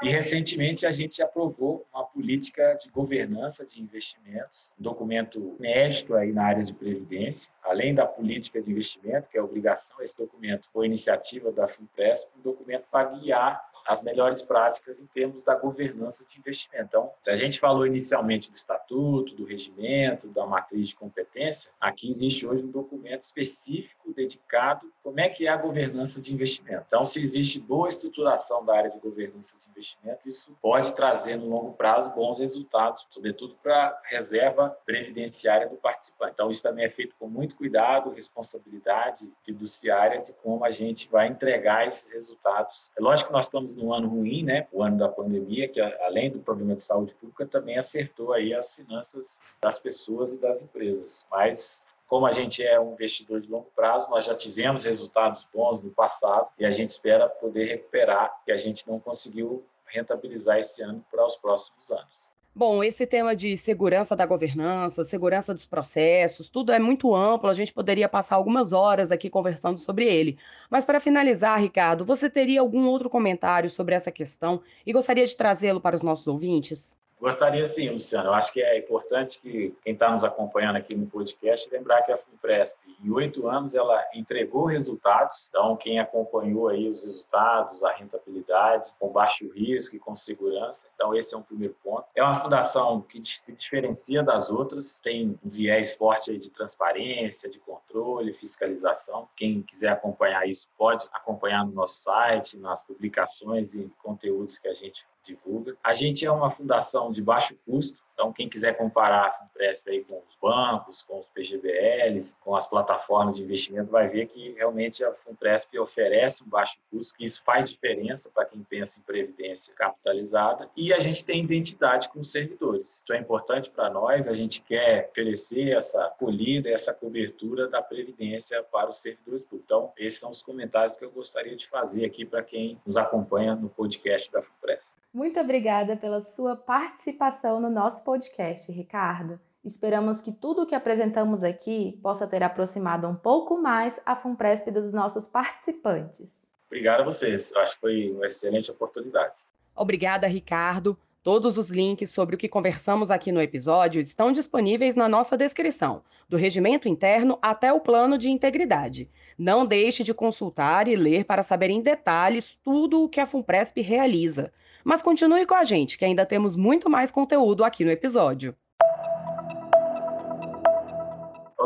E 0.00 0.08
recentemente 0.08 0.86
a 0.86 0.92
gente 0.92 1.20
aprovou 1.20 1.84
uma 1.92 2.04
política 2.04 2.74
de 2.74 2.88
governança 2.88 3.66
de 3.66 3.82
investimentos, 3.82 4.70
um 4.78 4.82
documento 4.82 5.56
inédito 5.58 6.14
aí 6.14 6.32
na 6.32 6.44
área 6.44 6.62
de 6.62 6.72
previdência, 6.72 7.50
além 7.64 7.92
da 7.92 8.06
política 8.06 8.62
de 8.62 8.70
investimento, 8.70 9.28
que 9.28 9.36
é 9.36 9.42
obrigação, 9.42 10.00
esse 10.00 10.16
documento 10.16 10.68
foi 10.72 10.86
iniciativa 10.86 11.50
da 11.50 11.66
FUNPRESP, 11.66 12.30
um 12.38 12.42
documento 12.42 12.84
para 12.92 13.10
guiar 13.10 13.67
as 13.88 14.02
melhores 14.02 14.42
práticas 14.42 15.00
em 15.00 15.06
termos 15.06 15.42
da 15.42 15.54
governança 15.54 16.22
de 16.28 16.38
investimento. 16.38 16.84
Então, 16.84 17.10
se 17.22 17.30
a 17.30 17.36
gente 17.36 17.58
falou 17.58 17.86
inicialmente 17.86 18.50
do 18.50 18.56
estatuto, 18.56 19.34
do 19.34 19.44
regimento, 19.44 20.28
da 20.28 20.46
matriz 20.46 20.88
de 20.88 20.94
competência, 20.94 21.70
aqui 21.80 22.10
existe 22.10 22.46
hoje 22.46 22.62
um 22.62 22.70
documento 22.70 23.22
específico 23.22 24.12
dedicado 24.12 24.92
como 25.02 25.18
é 25.20 25.28
que 25.30 25.46
é 25.46 25.50
a 25.50 25.56
governança 25.56 26.20
de 26.20 26.34
investimento. 26.34 26.84
Então, 26.86 27.06
se 27.06 27.22
existe 27.22 27.58
boa 27.58 27.88
estruturação 27.88 28.62
da 28.62 28.76
área 28.76 28.90
de 28.90 28.98
governança 28.98 29.56
de 29.56 29.66
investimento, 29.70 30.28
isso 30.28 30.54
pode 30.60 30.92
trazer 30.92 31.36
no 31.36 31.48
longo 31.48 31.72
prazo 31.72 32.10
bons 32.10 32.38
resultados, 32.38 33.06
sobretudo 33.08 33.56
para 33.62 33.74
a 33.74 34.00
reserva 34.04 34.68
previdenciária 34.84 35.66
do 35.66 35.76
participante. 35.76 36.32
Então, 36.34 36.50
isso 36.50 36.62
também 36.62 36.84
é 36.84 36.90
feito 36.90 37.14
com 37.18 37.26
muito 37.26 37.56
cuidado, 37.56 38.10
responsabilidade 38.10 39.32
fiduciária 39.44 40.20
de 40.20 40.34
como 40.34 40.62
a 40.62 40.70
gente 40.70 41.08
vai 41.08 41.26
entregar 41.26 41.86
esses 41.86 42.10
resultados. 42.10 42.90
É 42.98 43.02
lógico 43.02 43.28
que 43.28 43.32
nós 43.32 43.46
estamos 43.46 43.77
num 43.78 43.94
ano 43.94 44.08
ruim, 44.08 44.42
né? 44.42 44.66
O 44.72 44.82
ano 44.82 44.98
da 44.98 45.08
pandemia, 45.08 45.68
que 45.68 45.80
além 45.80 46.30
do 46.30 46.40
problema 46.40 46.74
de 46.74 46.82
saúde 46.82 47.14
pública, 47.14 47.46
também 47.46 47.78
acertou 47.78 48.32
aí 48.32 48.52
as 48.52 48.72
finanças 48.72 49.40
das 49.60 49.78
pessoas 49.78 50.34
e 50.34 50.38
das 50.38 50.60
empresas. 50.60 51.24
Mas 51.30 51.86
como 52.08 52.26
a 52.26 52.32
gente 52.32 52.64
é 52.64 52.80
um 52.80 52.94
investidor 52.94 53.38
de 53.38 53.50
longo 53.50 53.70
prazo, 53.76 54.10
nós 54.10 54.24
já 54.24 54.34
tivemos 54.34 54.84
resultados 54.84 55.46
bons 55.52 55.80
no 55.80 55.90
passado 55.90 56.48
e 56.58 56.64
a 56.64 56.70
gente 56.70 56.90
espera 56.90 57.28
poder 57.28 57.66
recuperar 57.66 58.42
que 58.44 58.50
a 58.50 58.56
gente 58.56 58.88
não 58.88 58.98
conseguiu 58.98 59.64
rentabilizar 59.86 60.58
esse 60.58 60.82
ano 60.82 61.04
para 61.10 61.24
os 61.24 61.36
próximos 61.36 61.90
anos. 61.90 62.30
Bom, 62.58 62.82
esse 62.82 63.06
tema 63.06 63.36
de 63.36 63.56
segurança 63.56 64.16
da 64.16 64.26
governança, 64.26 65.04
segurança 65.04 65.54
dos 65.54 65.64
processos, 65.64 66.50
tudo 66.50 66.72
é 66.72 66.78
muito 66.80 67.14
amplo, 67.14 67.48
a 67.48 67.54
gente 67.54 67.72
poderia 67.72 68.08
passar 68.08 68.34
algumas 68.34 68.72
horas 68.72 69.12
aqui 69.12 69.30
conversando 69.30 69.78
sobre 69.78 70.04
ele. 70.06 70.36
Mas 70.68 70.84
para 70.84 70.98
finalizar, 71.00 71.60
Ricardo, 71.60 72.04
você 72.04 72.28
teria 72.28 72.60
algum 72.60 72.86
outro 72.88 73.08
comentário 73.08 73.70
sobre 73.70 73.94
essa 73.94 74.10
questão 74.10 74.60
e 74.84 74.92
gostaria 74.92 75.24
de 75.24 75.36
trazê-lo 75.36 75.80
para 75.80 75.94
os 75.96 76.02
nossos 76.02 76.26
ouvintes? 76.26 76.97
Gostaria 77.20 77.66
sim, 77.66 77.90
Luciano. 77.90 78.28
Eu 78.28 78.34
acho 78.34 78.52
que 78.52 78.62
é 78.62 78.78
importante 78.78 79.40
que 79.40 79.74
quem 79.82 79.92
está 79.92 80.08
nos 80.10 80.22
acompanhando 80.22 80.76
aqui 80.76 80.94
no 80.94 81.06
podcast 81.06 81.68
lembrar 81.70 82.02
que 82.02 82.12
a 82.12 82.16
FUNPRESP, 82.16 82.78
em 83.04 83.10
oito 83.10 83.48
anos, 83.48 83.74
ela 83.74 84.04
entregou 84.14 84.66
resultados. 84.66 85.48
Então, 85.48 85.76
quem 85.76 85.98
acompanhou 85.98 86.68
aí 86.68 86.88
os 86.88 87.02
resultados, 87.02 87.82
a 87.82 87.92
rentabilidade, 87.92 88.92
com 89.00 89.08
baixo 89.08 89.50
risco 89.52 89.96
e 89.96 89.98
com 89.98 90.14
segurança. 90.14 90.86
Então, 90.94 91.12
esse 91.12 91.34
é 91.34 91.38
um 91.38 91.42
primeiro 91.42 91.74
ponto. 91.82 92.04
É 92.14 92.22
uma 92.22 92.38
fundação 92.40 93.00
que 93.00 93.20
se 93.24 93.52
diferencia 93.52 94.22
das 94.22 94.48
outras, 94.48 95.00
tem 95.00 95.36
um 95.44 95.48
viés 95.48 95.92
forte 95.94 96.30
aí 96.30 96.38
de 96.38 96.50
transparência, 96.50 97.50
de 97.50 97.58
controle, 97.58 98.32
fiscalização. 98.32 99.28
Quem 99.34 99.62
quiser 99.62 99.88
acompanhar 99.88 100.48
isso 100.48 100.68
pode 100.78 101.08
acompanhar 101.12 101.66
no 101.66 101.72
nosso 101.72 102.00
site, 102.00 102.56
nas 102.56 102.80
publicações 102.82 103.74
e 103.74 103.90
conteúdos 104.02 104.56
que 104.56 104.68
a 104.68 104.74
gente 104.74 105.04
divulga. 105.22 105.76
A 105.82 105.92
gente 105.92 106.24
é 106.24 106.30
uma 106.30 106.50
fundação 106.50 107.12
de 107.12 107.22
baixo 107.22 107.56
custo, 107.64 108.02
então, 108.18 108.32
quem 108.32 108.48
quiser 108.48 108.76
comparar 108.76 109.28
a 109.28 109.30
Finpresp 109.30 109.88
aí 109.88 110.02
com 110.02 110.16
os 110.16 110.36
bancos, 110.42 111.02
com 111.02 111.20
os 111.20 111.26
PGBLs, 111.28 112.34
com 112.40 112.56
as 112.56 112.66
plataformas 112.66 113.36
de 113.36 113.44
investimento, 113.44 113.92
vai 113.92 114.08
ver 114.08 114.26
que 114.26 114.54
realmente 114.54 115.04
a 115.04 115.12
Funpresp 115.12 115.78
oferece 115.78 116.42
um 116.42 116.48
baixo 116.48 116.80
custo, 116.90 117.14
que 117.14 117.22
isso 117.22 117.40
faz 117.44 117.70
diferença 117.70 118.28
para 118.28 118.44
quem 118.44 118.60
pensa 118.64 118.98
em 118.98 119.04
previdência 119.04 119.72
capitalizada, 119.72 120.68
e 120.76 120.92
a 120.92 120.98
gente 120.98 121.24
tem 121.24 121.44
identidade 121.44 122.08
com 122.08 122.18
os 122.18 122.32
servidores. 122.32 123.04
Isso 123.04 123.12
é 123.12 123.18
importante 123.18 123.70
para 123.70 123.88
nós, 123.88 124.26
a 124.26 124.34
gente 124.34 124.62
quer 124.62 125.10
oferecer 125.12 125.76
essa 125.76 126.12
colhida, 126.18 126.68
essa 126.70 126.92
cobertura 126.92 127.68
da 127.68 127.80
previdência 127.80 128.64
para 128.64 128.90
os 128.90 129.00
servidores 129.00 129.44
públicos. 129.44 129.64
Então, 129.64 129.92
esses 129.96 130.18
são 130.18 130.32
os 130.32 130.42
comentários 130.42 130.96
que 130.96 131.04
eu 131.04 131.10
gostaria 131.12 131.54
de 131.54 131.68
fazer 131.68 132.04
aqui 132.04 132.24
para 132.24 132.42
quem 132.42 132.80
nos 132.84 132.96
acompanha 132.96 133.54
no 133.54 133.68
podcast 133.68 134.32
da 134.32 134.42
Funpresp. 134.42 134.92
Muito 135.12 135.40
obrigada 135.40 135.96
pela 135.96 136.20
sua 136.20 136.54
participação 136.54 137.60
no 137.60 137.70
nosso 137.70 138.04
podcast, 138.08 138.72
Ricardo. 138.72 139.38
Esperamos 139.62 140.22
que 140.22 140.32
tudo 140.32 140.62
o 140.62 140.66
que 140.66 140.74
apresentamos 140.74 141.44
aqui 141.44 142.00
possa 142.02 142.26
ter 142.26 142.42
aproximado 142.42 143.06
um 143.06 143.14
pouco 143.14 143.60
mais 143.60 144.00
a 144.06 144.16
FUNPRESP 144.16 144.70
dos 144.70 144.94
nossos 144.94 145.26
participantes. 145.26 146.42
Obrigado 146.68 147.02
a 147.02 147.04
vocês. 147.04 147.52
Eu 147.54 147.60
acho 147.60 147.74
que 147.74 147.80
foi 147.82 148.10
uma 148.10 148.24
excelente 148.24 148.70
oportunidade. 148.70 149.42
Obrigada, 149.76 150.26
Ricardo. 150.26 150.96
Todos 151.22 151.58
os 151.58 151.68
links 151.68 152.08
sobre 152.08 152.34
o 152.34 152.38
que 152.38 152.48
conversamos 152.48 153.10
aqui 153.10 153.30
no 153.30 153.42
episódio 153.42 154.00
estão 154.00 154.32
disponíveis 154.32 154.94
na 154.94 155.06
nossa 155.06 155.36
descrição, 155.36 156.02
do 156.26 156.38
regimento 156.38 156.88
interno 156.88 157.38
até 157.42 157.70
o 157.74 157.80
plano 157.80 158.16
de 158.16 158.30
integridade. 158.30 159.10
Não 159.36 159.66
deixe 159.66 160.02
de 160.02 160.14
consultar 160.14 160.88
e 160.88 160.96
ler 160.96 161.26
para 161.26 161.42
saber 161.42 161.68
em 161.68 161.82
detalhes 161.82 162.56
tudo 162.64 163.04
o 163.04 163.08
que 163.08 163.20
a 163.20 163.26
FUNPRESP 163.26 163.82
realiza. 163.82 164.50
Mas 164.88 165.02
continue 165.02 165.44
com 165.44 165.54
a 165.54 165.64
gente, 165.64 165.98
que 165.98 166.04
ainda 166.06 166.24
temos 166.24 166.56
muito 166.56 166.88
mais 166.88 167.10
conteúdo 167.10 167.62
aqui 167.62 167.84
no 167.84 167.90
episódio. 167.90 168.56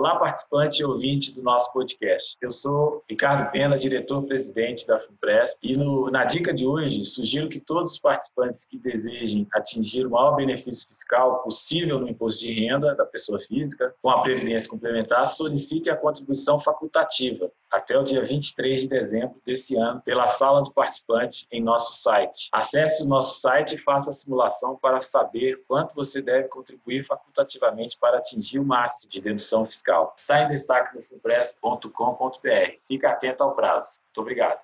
Olá, 0.03 0.19
participante 0.19 0.83
e 0.83 0.85
ouvinte 0.85 1.33
do 1.33 1.45
nosso 1.45 1.73
podcast. 1.73 2.37
Eu 2.43 2.51
sou 2.51 3.05
Ricardo 3.09 3.49
Pena, 3.53 3.79
diretor-presidente 3.79 4.85
da 4.85 4.99
FUNPRESP, 4.99 5.59
e 5.63 5.77
no, 5.77 6.11
na 6.11 6.25
dica 6.25 6.53
de 6.53 6.67
hoje 6.67 7.05
sugiro 7.05 7.49
que 7.49 7.61
todos 7.61 7.93
os 7.93 7.99
participantes 8.01 8.65
que 8.65 8.77
desejem 8.77 9.47
atingir 9.55 10.05
o 10.05 10.11
maior 10.11 10.35
benefício 10.35 10.89
fiscal 10.89 11.41
possível 11.45 12.01
no 12.01 12.09
imposto 12.09 12.41
de 12.41 12.53
renda 12.53 12.97
da 12.97 13.07
pessoa 13.07 13.39
física 13.39 13.95
com 14.03 14.11
a 14.11 14.23
previdência 14.23 14.69
complementar 14.69 15.25
solicitem 15.29 15.93
a 15.93 15.97
contribuição 15.97 16.59
facultativa 16.59 17.49
até 17.73 17.97
o 17.97 18.05
dia 18.05 18.23
23 18.23 18.83
de 18.83 18.89
dezembro 18.89 19.41
desse 19.45 19.77
ano 19.77 20.03
pela 20.03 20.27
sala 20.27 20.63
de 20.63 20.73
participantes 20.75 21.47
em 21.51 21.63
nosso 21.63 22.03
site. 22.03 22.49
Acesse 22.53 23.03
o 23.03 23.07
nosso 23.07 23.41
site 23.41 23.77
e 23.77 23.79
faça 23.79 24.11
a 24.11 24.13
simulação 24.13 24.77
para 24.77 25.01
saber 25.01 25.63
quanto 25.67 25.95
você 25.95 26.21
deve 26.21 26.49
contribuir 26.49 27.03
facultativamente 27.03 27.97
para 27.99 28.19
atingir 28.19 28.59
o 28.59 28.65
máximo 28.65 29.11
de 29.11 29.21
dedução 29.23 29.65
fiscal. 29.65 29.92
Está 30.17 30.43
em 30.43 30.49
destaque 30.49 30.97
no 30.97 31.03
fulpress.com.br. 31.03 32.79
Fique 32.87 33.07
atento 33.07 33.43
ao 33.43 33.55
prazo. 33.55 34.01
Muito 34.07 34.21
obrigado. 34.21 34.61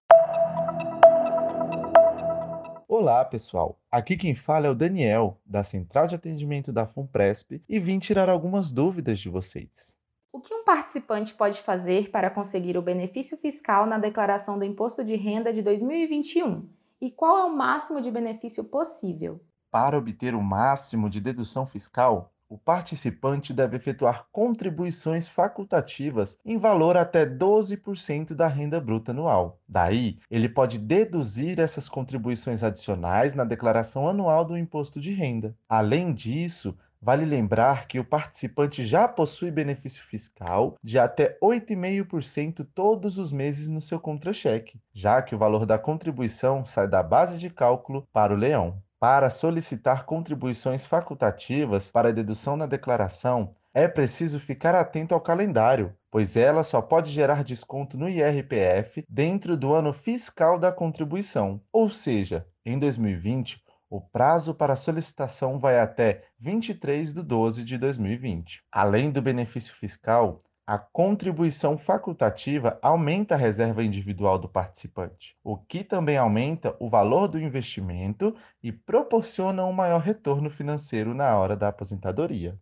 Olá, 2.89 3.23
pessoal. 3.25 3.79
Aqui 3.93 4.17
quem 4.17 4.35
fala 4.35 4.67
é 4.67 4.71
o 4.71 4.75
Daniel, 4.75 5.39
da 5.45 5.63
Central 5.63 6.07
de 6.07 6.15
Atendimento 6.15 6.73
da 6.73 6.87
FUNPRESP, 6.87 7.63
e 7.69 7.79
vim 7.79 7.99
tirar 7.99 8.31
algumas 8.31 8.73
dúvidas 8.73 9.19
de 9.19 9.29
vocês. 9.29 9.95
O 10.33 10.41
que 10.41 10.55
um 10.55 10.65
participante 10.65 11.35
pode 11.35 11.61
fazer 11.61 12.11
para 12.11 12.31
conseguir 12.31 12.79
o 12.79 12.83
benefício 12.83 13.37
fiscal 13.37 13.87
na 13.87 13.99
declaração 13.99 14.59
do 14.59 14.65
imposto 14.65 15.05
de 15.05 15.17
renda 15.17 15.53
de 15.53 15.61
2021? 15.61 16.67
E 17.01 17.11
qual 17.11 17.39
é 17.39 17.45
o 17.45 17.55
máximo 17.55 18.01
de 18.01 18.11
benefício 18.11 18.65
possível? 18.65 19.41
Para 19.71 19.99
obter 19.99 20.35
o 20.35 20.43
máximo 20.43 21.11
de 21.11 21.21
dedução 21.21 21.67
fiscal, 21.67 22.33
o 22.49 22.57
participante 22.57 23.53
deve 23.53 23.77
efetuar 23.77 24.27
contribuições 24.33 25.29
facultativas 25.29 26.39
em 26.45 26.57
valor 26.57 26.97
até 26.97 27.27
12% 27.27 28.35
da 28.35 28.49
renda 28.49 28.81
bruta 28.81 29.13
anual. 29.13 29.61
Daí, 29.69 30.19
ele 30.31 30.49
pode 30.49 30.79
deduzir 30.79 31.61
essas 31.61 31.89
contribuições 31.89 32.63
adicionais 32.63 33.35
na 33.35 33.45
declaração 33.45 34.09
anual 34.09 34.45
do 34.45 34.57
imposto 34.57 35.01
de 35.01 35.13
renda. 35.13 35.55
Além 35.69 36.15
disso, 36.15 36.75
Vale 37.01 37.25
lembrar 37.25 37.87
que 37.87 38.01
o 38.01 38.05
participante 38.05 38.85
já 38.85 39.07
possui 39.07 39.53
benefício 39.53 40.03
fiscal 40.03 40.75
de 40.83 40.99
até 40.99 41.39
8,5% 41.41 42.67
todos 42.75 43.19
os 43.19 43.31
meses 43.31 43.69
no 43.69 43.81
seu 43.81 44.01
contra-cheque, 44.01 44.81
já 44.93 45.23
que 45.23 45.33
o 45.33 45.39
valor 45.39 45.65
da 45.65 45.79
contribuição 45.79 46.67
sai 46.67 46.89
da 46.89 47.01
base 47.01 47.39
de 47.39 47.51
cálculo 47.51 48.05
para 48.13 48.35
o 48.35 48.37
leão. 48.37 48.83
Para 49.01 49.31
solicitar 49.31 50.05
contribuições 50.05 50.85
facultativas 50.85 51.89
para 51.89 52.13
dedução 52.13 52.57
na 52.57 52.67
declaração, 52.67 53.55
é 53.73 53.87
preciso 53.87 54.41
ficar 54.41 54.75
atento 54.75 55.15
ao 55.15 55.21
calendário, 55.21 55.95
pois 56.11 56.37
ela 56.37 56.65
só 56.65 56.83
pode 56.83 57.13
gerar 57.13 57.45
desconto 57.45 57.97
no 57.97 58.09
IRPF 58.09 59.05
dentro 59.09 59.57
do 59.57 59.73
ano 59.73 59.93
fiscal 59.93 60.59
da 60.59 60.73
contribuição, 60.73 61.61
ou 61.73 61.89
seja, 61.89 62.45
em 62.67 62.77
2020, 62.77 63.63
o 63.89 64.01
prazo 64.01 64.53
para 64.53 64.75
solicitação 64.75 65.61
vai 65.61 65.79
até 65.79 66.25
23 66.41 67.15
de 67.15 67.23
12 67.23 67.63
de 67.63 67.79
2020. 67.79 68.65
Além 68.73 69.13
do 69.13 69.23
benefício 69.23 69.75
fiscal, 69.77 70.43
a 70.69 70.77
contribuição 70.77 71.79
facultativa 71.79 72.79
aumenta 72.83 73.35
a 73.35 73.39
reserva 73.39 73.83
individual 73.83 74.39
do 74.39 74.47
participante, 74.47 75.35
o 75.43 75.57
que 75.57 75.83
também 75.83 76.19
aumenta 76.19 76.77
o 76.79 76.91
valor 76.91 77.27
do 77.27 77.41
investimento 77.41 78.37
e 78.63 78.71
proporciona 78.71 79.65
um 79.65 79.73
maior 79.73 80.03
retorno 80.03 80.51
financeiro 80.51 81.15
na 81.15 81.35
hora 81.35 81.57
da 81.57 81.69
aposentadoria. 81.69 82.55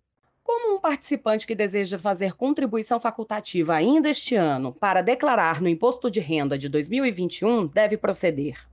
Como 0.44 0.76
um 0.76 0.80
participante 0.80 1.48
que 1.48 1.56
deseja 1.56 1.98
fazer 1.98 2.34
contribuição 2.34 3.00
facultativa 3.00 3.74
ainda 3.74 4.08
este 4.08 4.36
ano 4.36 4.72
para 4.72 5.02
declarar 5.02 5.60
no 5.60 5.68
imposto 5.68 6.08
de 6.08 6.20
renda 6.20 6.56
de 6.56 6.68
2021 6.68 7.66
deve 7.66 7.96
proceder? 7.96 8.68